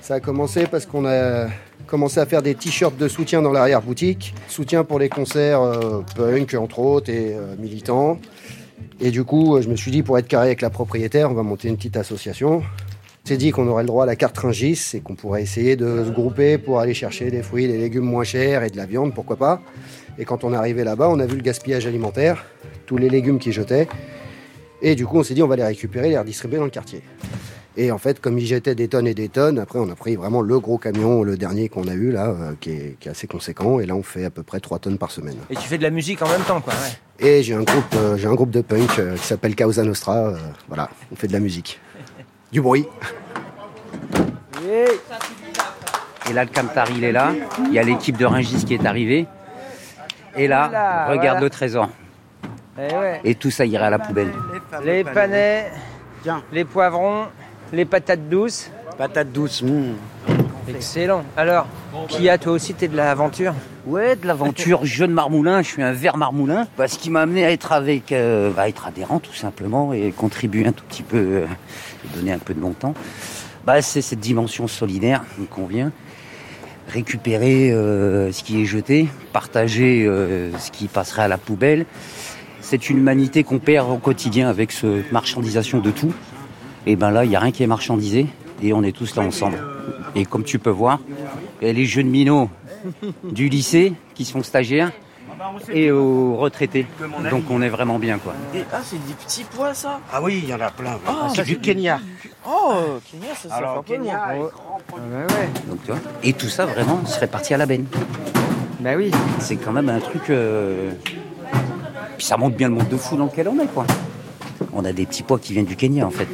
Ça 0.02 0.14
a 0.16 0.20
commencé 0.22 0.66
parce 0.68 0.86
qu'on 0.86 1.06
a 1.06 1.48
commencé 1.86 2.20
à 2.20 2.26
faire 2.26 2.42
des 2.42 2.56
t-shirts 2.56 2.98
de 2.98 3.08
soutien 3.08 3.42
dans 3.42 3.52
l'arrière-boutique. 3.52 4.34
Soutien 4.48 4.84
pour 4.84 5.00
les 5.00 5.10
concerts 5.10 5.62
euh, 5.62 6.02
punk, 6.16 6.54
entre 6.56 6.80
autres, 6.80 7.10
et 7.10 7.34
euh, 7.34 7.56
militants. 7.58 8.20
Et 9.00 9.12
du 9.12 9.24
coup, 9.24 9.56
euh, 9.56 9.62
je 9.62 9.70
me 9.70 9.76
suis 9.76 9.92
dit, 9.92 10.04
pour 10.04 10.18
être 10.18 10.28
carré 10.28 10.48
avec 10.48 10.62
la 10.62 10.70
propriétaire, 10.70 11.30
on 11.32 11.34
va 11.34 11.44
monter 11.44 11.68
une 11.68 11.78
petite 11.78 11.98
association. 11.98 12.64
On 13.24 13.28
s'est 13.28 13.38
dit 13.38 13.52
qu'on 13.52 13.68
aurait 13.68 13.84
le 13.84 13.88
droit 13.88 14.04
à 14.04 14.06
la 14.06 14.16
carte 14.16 14.38
Ringis 14.38 14.92
et 14.94 15.00
qu'on 15.00 15.16
pourrait 15.16 15.42
essayer 15.42 15.76
de 15.76 16.04
se 16.06 16.12
grouper 16.12 16.58
pour 16.58 16.80
aller 16.80 16.94
chercher 16.94 17.32
des 17.32 17.42
fruits, 17.42 17.68
des 17.68 17.78
légumes 17.78 18.06
moins 18.06 18.24
chers 18.24 18.64
et 18.64 18.70
de 18.70 18.78
la 18.78 18.86
viande, 18.86 19.14
pourquoi 19.14 19.36
pas. 19.36 19.62
Et 20.18 20.26
quand 20.26 20.44
on 20.44 20.54
est 20.54 20.58
arrivé 20.58 20.84
là-bas, 20.84 21.10
on 21.10 21.20
a 21.20 21.26
vu 21.26 21.36
le 21.36 21.42
gaspillage 21.42 21.88
alimentaire, 21.88 22.46
tous 22.86 22.98
les 22.98 23.10
légumes 23.10 23.40
qu'ils 23.40 23.54
jetaient. 23.54 23.88
Et 24.82 24.96
du 24.96 25.06
coup, 25.06 25.18
on 25.18 25.24
s'est 25.24 25.34
dit, 25.34 25.42
on 25.42 25.48
va 25.48 25.56
les 25.56 25.64
récupérer 25.64 26.10
les 26.10 26.18
redistribuer 26.18 26.58
dans 26.58 26.66
le 26.66 26.70
quartier. 26.70 27.02
Et 27.78 27.92
en 27.92 27.98
fait, 27.98 28.22
comme 28.22 28.38
ils 28.40 28.46
jetaient 28.46 28.76
des 28.76 28.88
tonnes 28.88 29.08
et 29.08 29.14
des 29.14 29.28
tonnes, 29.28 29.60
après, 29.60 29.80
on 29.80 29.90
a 29.90 29.96
pris 29.96 30.16
vraiment 30.16 30.42
le 30.42 30.60
gros 30.60 30.78
camion, 30.78 31.24
le 31.24 31.36
dernier 31.36 31.68
qu'on 31.68 31.88
a 31.88 31.94
eu 31.94 32.12
là, 32.12 32.28
euh, 32.28 32.54
qui, 32.60 32.72
est, 32.72 32.96
qui 33.00 33.10
est 33.10 33.12
assez 33.12 33.28
conséquent. 33.28 33.80
Et 33.82 33.86
là, 33.86 33.96
on 33.96 34.04
fait 34.04 34.24
à 34.26 34.30
peu 34.30 34.44
près 34.44 34.60
3 34.62 34.80
tonnes 34.80 34.98
par 34.98 35.12
semaine. 35.12 35.36
Et 35.50 35.56
tu 35.56 35.68
fais 35.68 35.78
de 35.78 35.84
la 35.84 35.90
musique 35.90 36.22
en 36.22 36.30
même 36.30 36.42
temps, 36.44 36.62
quoi. 36.62 36.74
ouais. 36.74 37.28
Et 37.28 37.44
j'ai 37.44 37.54
un 37.54 37.64
groupe, 37.64 37.94
euh, 37.96 38.18
j'ai 38.18 38.28
un 38.28 38.34
groupe 38.34 38.52
de 38.52 38.62
punk 38.62 39.00
euh, 39.00 39.16
qui 39.18 39.26
s'appelle 39.26 39.56
Causa 39.56 39.84
Nostra. 39.84 40.16
euh, 40.16 40.38
voilà, 40.68 40.90
on 41.12 41.16
fait 41.16 41.28
de 41.28 41.34
la 41.34 41.40
musique. 41.40 41.80
Du 42.52 42.62
bruit. 42.62 42.88
Et 46.30 46.34
là, 46.34 46.44
le 46.46 46.50
Camtar, 46.50 46.90
il 46.92 47.04
est 47.04 47.12
là. 47.12 47.34
Il 47.68 47.74
y 47.74 47.80
a 47.80 47.84
l'équipe 47.84 48.18
de 48.18 48.26
Ringis 48.26 48.64
qui 48.66 48.74
est 48.74 48.86
arrivée. 48.86 49.28
Et 50.38 50.48
là, 50.48 51.08
regarde 51.10 51.22
voilà. 51.22 51.40
le 51.42 51.50
trésor. 51.50 51.90
Eh 52.78 52.94
ouais. 52.96 53.22
Et 53.24 53.36
tout 53.36 53.52
ça 53.52 53.66
irait 53.66 53.86
à 53.86 53.90
la 53.90 54.00
poubelle. 54.00 54.32
Les 54.84 55.04
panais, 55.04 55.72
les 56.52 56.66
poivrons, 56.66 57.26
les 57.76 57.86
patates 57.86 58.30
douces. 58.30 58.72
Patates 58.98 59.32
douces, 59.32 59.62
mmh. 59.62 59.94
Excellent. 60.70 61.24
Alors, 61.38 61.68
Kia, 62.08 62.38
toi 62.38 62.54
aussi, 62.54 62.74
t'es 62.74 62.88
de 62.88 62.96
l'aventure 62.96 63.54
Ouais, 63.86 64.16
de 64.16 64.26
l'aventure 64.26 64.80
jeune 64.86 65.12
marmoulin. 65.12 65.62
Je 65.62 65.68
suis 65.68 65.84
un 65.84 65.92
vert 65.92 66.18
marmoulin. 66.18 66.68
Bah, 66.78 66.88
ce 66.88 66.98
qui 66.98 67.12
m'a 67.12 67.22
amené 67.22 67.46
à 67.46 67.52
être 67.52 67.74
avec, 67.74 68.12
euh, 68.12 68.52
bah, 68.52 68.68
être 68.70 68.88
adhérent 68.88 69.20
tout 69.20 69.34
simplement 69.34 69.94
et 69.94 70.12
contribuer 70.12 70.66
un 70.66 70.72
tout 70.72 70.86
petit 70.86 71.04
peu, 71.04 71.18
euh, 71.18 71.46
et 72.06 72.18
donner 72.18 72.32
un 72.32 72.40
peu 72.40 72.54
de 72.54 72.60
mon 72.60 72.72
temps. 72.72 72.94
Bah, 73.66 73.82
c'est 73.82 74.02
cette 74.02 74.22
dimension 74.22 74.68
solidaire 74.68 75.24
qui 75.36 75.42
me 75.42 75.46
convient. 75.46 75.92
Récupérer 76.88 77.72
euh, 77.72 78.32
ce 78.32 78.44
qui 78.44 78.62
est 78.62 78.66
jeté, 78.66 79.10
partager 79.34 80.06
ce 80.06 80.72
qui 80.72 80.88
passerait 80.88 81.24
à 81.24 81.28
la 81.28 81.38
poubelle. 81.38 81.86
C'est 82.62 82.90
une 82.90 82.98
humanité 82.98 83.44
qu'on 83.44 83.60
perd 83.60 83.92
au 83.92 83.98
quotidien 83.98 84.50
avec 84.50 84.72
ce 84.72 85.04
marchandisation 85.12 85.80
de 85.80 85.92
tout. 85.92 86.14
Et 86.86 86.96
ben 86.96 87.12
là, 87.12 87.24
il 87.26 87.30
n'y 87.30 87.36
a 87.36 87.40
rien 87.40 87.52
qui 87.52 87.64
est 87.64 87.68
marchandisé 87.68 88.28
et 88.62 88.74
on 88.74 88.84
est 88.84 88.92
tous 88.96 89.16
là 89.16 89.24
ensemble. 89.24 89.58
Et 90.16 90.26
comme 90.26 90.44
tu 90.44 90.60
peux 90.60 90.70
voir, 90.70 91.00
il 91.62 91.68
y 91.68 91.70
a 91.70 91.74
les 91.74 91.86
jeunes 91.86 92.08
minots 92.08 92.50
du 93.24 93.50
lycée 93.50 93.94
qui 94.14 94.26
sont 94.26 94.44
stagiaires 94.44 94.92
et 95.74 95.92
aux 95.92 96.36
retraités. 96.38 96.86
Donc 97.30 97.44
on 97.50 97.62
est 97.62 97.70
vraiment 97.70 98.00
bien 98.00 98.18
quoi. 98.20 98.34
Ah, 98.72 98.80
c'est 98.84 99.04
des 99.06 99.14
petits 99.14 99.44
pois, 99.44 99.74
ça? 99.74 100.00
Ah 100.14 100.22
oui, 100.22 100.42
il 100.44 100.50
y 100.50 100.54
en 100.54 100.62
a 100.62 100.70
plein. 100.70 100.98
Ah, 101.08 101.28
c'est 101.36 101.44
du 101.44 101.58
Kenya. 101.60 102.00
Oh, 102.48 103.00
Kenya, 103.12 103.34
ça, 103.36 103.50
ça 103.50 103.56
Alors, 103.56 103.74
fait 103.74 103.80
un 103.80 103.98
peu 103.98 104.04
Kenya, 104.04 104.36
loin. 104.36 104.50
Donc, 105.68 105.80
tu 105.84 105.92
vois. 105.92 106.00
Et 106.24 106.34
tout 106.34 106.48
ça 106.48 106.66
vraiment 106.66 107.06
serait 107.06 107.28
parti 107.28 107.54
à 107.54 107.58
la 107.58 107.66
benne. 107.66 107.86
Bah 108.80 108.92
oui. 108.96 109.12
C'est 109.40 109.56
quand 109.58 109.72
même 109.72 109.90
un 109.90 110.00
truc. 110.00 110.30
euh, 110.30 110.92
Puis 112.18 112.26
ça 112.28 112.38
montre 112.38 112.56
bien 112.56 112.70
le 112.70 112.76
monde 112.76 112.88
de 112.88 112.98
fou 112.98 113.18
dans 113.18 113.26
lequel 113.26 113.48
on 113.50 113.60
est 113.60 113.68
quoi. 113.68 113.86
On 114.74 114.86
a 114.86 114.94
des 114.94 115.06
petits 115.06 115.24
pois 115.24 115.40
qui 115.40 115.54
viennent 115.54 115.66
du 115.66 115.76
Kenya 115.76 116.06
en 116.06 116.12
fait. 116.12 116.28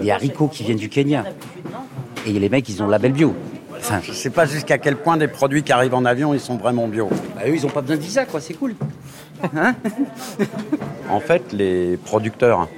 Des 0.00 0.10
haricots 0.10 0.48
qui 0.48 0.64
viennent 0.64 0.76
du 0.76 0.88
Kenya. 0.88 1.24
Et 2.26 2.32
les 2.32 2.48
mecs 2.48 2.68
ils 2.68 2.82
ont 2.82 2.86
le 2.86 2.92
label 2.92 3.12
bio. 3.12 3.34
Enfin, 3.78 4.00
Je 4.02 4.12
sais 4.12 4.30
pas 4.30 4.46
jusqu'à 4.46 4.78
quel 4.78 4.96
point 4.96 5.16
des 5.16 5.28
produits 5.28 5.62
qui 5.62 5.72
arrivent 5.72 5.94
en 5.94 6.04
avion, 6.04 6.34
ils 6.34 6.40
sont 6.40 6.56
vraiment 6.56 6.88
bio. 6.88 7.08
bah, 7.34 7.42
eux 7.46 7.54
ils 7.54 7.64
ont 7.66 7.70
pas 7.70 7.82
besoin 7.82 7.96
de 7.96 8.02
visa 8.02 8.24
quoi, 8.24 8.40
c'est 8.40 8.54
cool. 8.54 8.74
Hein 9.56 9.74
En 11.10 11.20
fait, 11.20 11.52
les 11.52 11.96
producteurs 11.98 12.68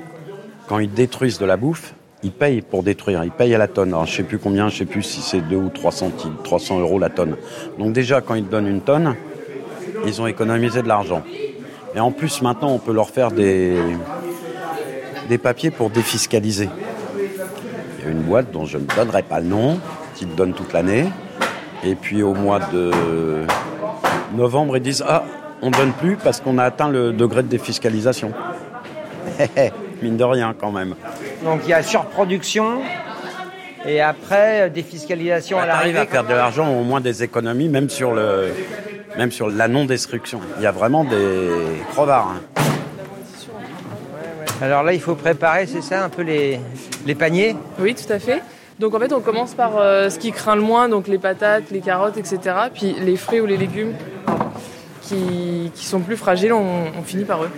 quand 0.69 0.79
ils 0.81 0.93
détruisent 0.93 1.39
de 1.39 1.47
la 1.47 1.57
bouffe, 1.57 1.95
ils 2.23 2.33
payent 2.33 2.61
pour 2.61 2.83
détruire, 2.83 3.25
ils 3.25 3.31
payent 3.31 3.55
à 3.55 3.59
la 3.59 3.69
tonne. 3.69 3.89
Alors, 3.91 4.07
je 4.07 4.17
sais 4.17 4.23
plus 4.23 4.39
combien, 4.39 4.69
je 4.69 4.79
sais 4.79 4.85
plus 4.85 5.03
si 5.03 5.23
c'est 5.23 5.41
2 5.41 5.57
ou 5.57 5.69
3 5.71 5.93
centimes, 5.93 6.35
300 6.45 6.81
euros 6.81 6.99
la 6.99 7.09
tonne. 7.09 7.37
Donc 7.79 7.93
déjà, 7.93 8.21
quand 8.21 8.35
ils 8.35 8.47
donnent 8.47 8.67
une 8.67 8.83
tonne, 8.83 9.15
ils 10.07 10.21
ont 10.21 10.27
économisé 10.27 10.83
de 10.83 10.89
l'argent. 10.89 11.23
Et 11.95 12.01
en 12.01 12.11
plus, 12.11 12.43
maintenant, 12.43 12.71
on 12.71 12.79
peut 12.79 12.93
leur 12.93 13.09
faire 13.09 13.31
des, 13.31 13.77
des 15.29 15.39
papiers 15.39 15.71
pour 15.71 15.91
défiscaliser. 15.91 16.69
Une 18.09 18.23
boîte 18.23 18.51
dont 18.53 18.65
je 18.65 18.79
ne 18.79 18.85
donnerai 18.97 19.23
pas 19.23 19.41
le 19.41 19.47
nom, 19.47 19.79
qui 20.15 20.27
te 20.27 20.37
donne 20.37 20.53
toute 20.55 20.73
l'année. 20.73 21.07
Et 21.85 21.95
puis 21.95 22.23
au 22.23 22.35
mois 22.35 22.59
de 22.73 22.91
novembre, 24.35 24.77
ils 24.77 24.83
disent 24.83 25.05
Ah, 25.07 25.25
on 25.63 25.71
ne 25.71 25.77
donne 25.77 25.93
plus 25.93 26.17
parce 26.17 26.41
qu'on 26.41 26.59
a 26.59 26.65
atteint 26.65 26.89
le 26.89 27.13
degré 27.13 27.43
de 27.43 27.49
défiscalisation. 27.49 28.33
Mine 30.03 30.17
de 30.17 30.25
rien, 30.25 30.55
quand 30.59 30.71
même. 30.73 30.95
Donc 31.45 31.61
il 31.65 31.71
y 31.71 31.73
a 31.73 31.83
surproduction 31.83 32.81
et 33.87 34.01
après 34.01 34.63
euh, 34.63 34.69
défiscalisation 34.69 35.59
à 35.59 35.63
Bah, 35.63 35.67
T'arrives 35.73 35.95
l'arrivée. 35.95 35.99
à 36.01 36.07
faire 36.07 36.25
de 36.25 36.35
l'argent, 36.35 36.69
au 36.73 36.83
moins 36.83 37.01
des 37.01 37.23
économies, 37.23 37.69
même 37.69 37.89
sur, 37.89 38.13
le, 38.13 38.49
même 39.17 39.31
sur 39.31 39.49
la 39.49 39.69
non-destruction. 39.69 40.41
Il 40.59 40.63
y 40.63 40.67
a 40.67 40.73
vraiment 40.73 41.05
des 41.05 41.51
crevards. 41.93 42.35
hein. 42.37 42.58
Alors 44.61 44.83
là, 44.83 44.93
il 44.93 45.01
faut 45.01 45.15
préparer, 45.15 45.67
c'est 45.67 45.83
ça, 45.83 46.05
un 46.05 46.09
peu 46.09 46.23
les, 46.23 46.59
les 47.07 47.15
paniers 47.15 47.57
Oui, 47.79 47.95
tout 47.95 48.13
à 48.13 48.19
fait. 48.19 48.43
Donc 48.81 48.95
en 48.95 48.99
fait, 48.99 49.13
on 49.13 49.21
commence 49.21 49.55
par 49.55 49.77
euh, 49.79 50.09
ce 50.11 50.19
qui 50.19 50.31
craint 50.33 50.57
le 50.57 50.63
moins, 50.63 50.89
donc 50.89 51.09
les 51.09 51.19
patates, 51.19 51.71
les 51.71 51.81
carottes, 51.81 52.17
etc. 52.17 52.39
Puis 52.75 52.95
les 53.01 53.17
fruits 53.17 53.41
ou 53.41 53.47
les 53.47 53.57
légumes 53.57 53.93
qui, 55.03 55.71
qui 55.75 55.85
sont 55.87 56.01
plus 56.01 56.17
fragiles, 56.17 56.53
on, 56.53 56.85
on 56.99 57.03
finit 57.03 57.25
par 57.25 57.43
eux. 57.45 57.51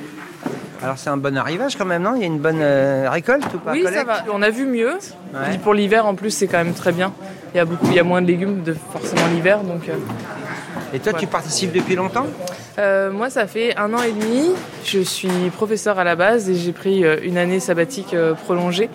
Alors 0.83 0.97
c'est 0.97 1.11
un 1.11 1.19
bon 1.19 1.37
arrivage 1.37 1.77
quand 1.77 1.85
même, 1.85 2.03
non? 2.03 2.15
Il 2.15 2.21
y 2.21 2.25
a 2.25 2.27
une 2.27 2.39
bonne 2.39 2.61
euh, 2.61 3.09
récolte 3.11 3.45
ou 3.55 3.59
pas 3.59 3.73
oui, 3.73 3.85
ça 3.93 4.05
va. 4.05 4.25
On 4.33 4.41
a 4.41 4.49
vu 4.49 4.65
mieux. 4.65 4.95
Ouais. 4.95 5.41
Puis 5.51 5.59
pour 5.59 5.75
l'hiver, 5.75 6.07
en 6.07 6.15
plus, 6.15 6.31
c'est 6.31 6.47
quand 6.47 6.57
même 6.65 6.73
très 6.73 6.93
bien. 6.93 7.13
Il 7.55 7.59
y 7.59 7.61
a 7.61 7.67
beaucoup, 7.67 7.87
il 7.87 7.95
y 7.95 7.99
a 7.99 8.05
moins 8.05 8.23
de 8.23 8.27
légumes 8.27 8.63
de 8.63 8.75
forcément 8.93 9.27
l'hiver, 9.35 9.61
donc. 9.63 9.89
euh, 9.89 9.95
Et 10.93 10.99
toi, 10.99 11.13
tu 11.13 11.27
participes 11.27 11.73
depuis 11.73 11.95
longtemps 11.97 12.27
Euh, 12.79 13.11
moi, 13.11 13.29
ça 13.31 13.47
fait 13.47 13.77
un 13.77 13.93
an 13.93 14.03
et 14.03 14.13
demi. 14.13 14.53
Je 14.85 15.01
suis 15.01 15.51
professeur 15.55 15.99
à 15.99 16.05
la 16.05 16.17
base 16.17 16.49
et 16.49 16.55
j'ai 16.55 16.73
pris 16.73 17.05
euh, 17.05 17.17
une 17.23 17.37
année 17.37 17.61
sabbatique 17.61 18.15
euh, 18.15 18.35
prolongée. 18.35 18.89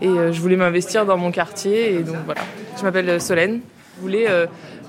Et 0.00 0.08
je 0.08 0.40
voulais 0.40 0.56
m'investir 0.56 1.06
dans 1.06 1.16
mon 1.16 1.32
quartier. 1.32 1.94
Et 1.94 1.98
donc 2.04 2.16
voilà. 2.24 2.40
Je 2.76 2.82
m'appelle 2.84 3.20
Solène. 3.20 3.60
Je 3.96 4.02
voulais 4.02 4.26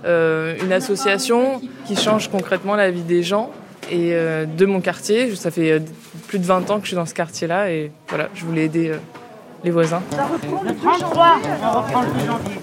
euh, 0.05 0.55
une 0.63 0.71
association 0.71 1.61
qui 1.85 1.95
change 1.95 2.29
concrètement 2.29 2.75
la 2.75 2.89
vie 2.89 3.01
des 3.01 3.21
gens 3.21 3.51
et 3.91 4.13
euh, 4.13 4.45
de 4.45 4.65
mon 4.65 4.81
quartier. 4.81 5.35
Ça 5.35 5.51
fait 5.51 5.81
plus 6.27 6.39
de 6.39 6.45
20 6.45 6.69
ans 6.69 6.77
que 6.77 6.83
je 6.83 6.89
suis 6.89 6.95
dans 6.95 7.05
ce 7.07 7.15
quartier-là. 7.15 7.71
Et 7.71 7.91
voilà, 8.07 8.29
je 8.35 8.45
voulais 8.45 8.65
aider 8.65 8.93
les 9.63 9.71
voisins. 9.71 10.01
Le 10.11 10.75
33, 10.75 11.39
on 11.63 11.77
reprend 11.81 12.01
le 12.01 12.07
janvier. 12.25 12.61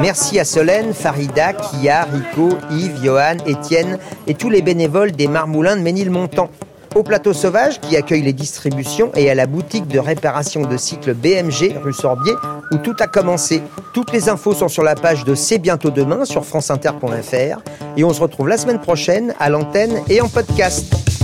Merci 0.00 0.38
à 0.38 0.44
Solène, 0.44 0.94
Farida, 0.94 1.52
Kia, 1.52 2.04
Rico, 2.04 2.56
Yves, 2.70 3.02
Johan, 3.02 3.36
Étienne 3.46 3.98
et 4.28 4.34
tous 4.34 4.48
les 4.48 4.62
bénévoles 4.62 5.10
des 5.10 5.26
Marmoulins 5.26 5.76
de 5.76 5.82
Ménilmontant. 5.82 6.50
Au 6.94 7.02
plateau 7.02 7.32
sauvage 7.32 7.80
qui 7.80 7.96
accueille 7.96 8.22
les 8.22 8.32
distributions 8.32 9.10
et 9.14 9.28
à 9.28 9.34
la 9.34 9.46
boutique 9.46 9.88
de 9.88 9.98
réparation 9.98 10.62
de 10.62 10.76
cycle 10.76 11.14
BMG 11.14 11.76
rue 11.82 11.92
Sorbier 11.92 12.32
où 12.72 12.76
tout 12.76 12.96
a 13.00 13.06
commencé. 13.06 13.60
Toutes 13.92 14.12
les 14.12 14.28
infos 14.28 14.54
sont 14.54 14.68
sur 14.68 14.84
la 14.84 14.94
page 14.94 15.24
de 15.24 15.34
C'est 15.34 15.58
bientôt 15.58 15.90
demain 15.90 16.24
sur 16.24 16.44
franceinter.fr 16.44 17.60
et 17.96 18.04
on 18.04 18.12
se 18.12 18.20
retrouve 18.20 18.48
la 18.48 18.56
semaine 18.56 18.80
prochaine 18.80 19.34
à 19.40 19.50
l'antenne 19.50 20.00
et 20.08 20.20
en 20.20 20.28
podcast. 20.28 21.17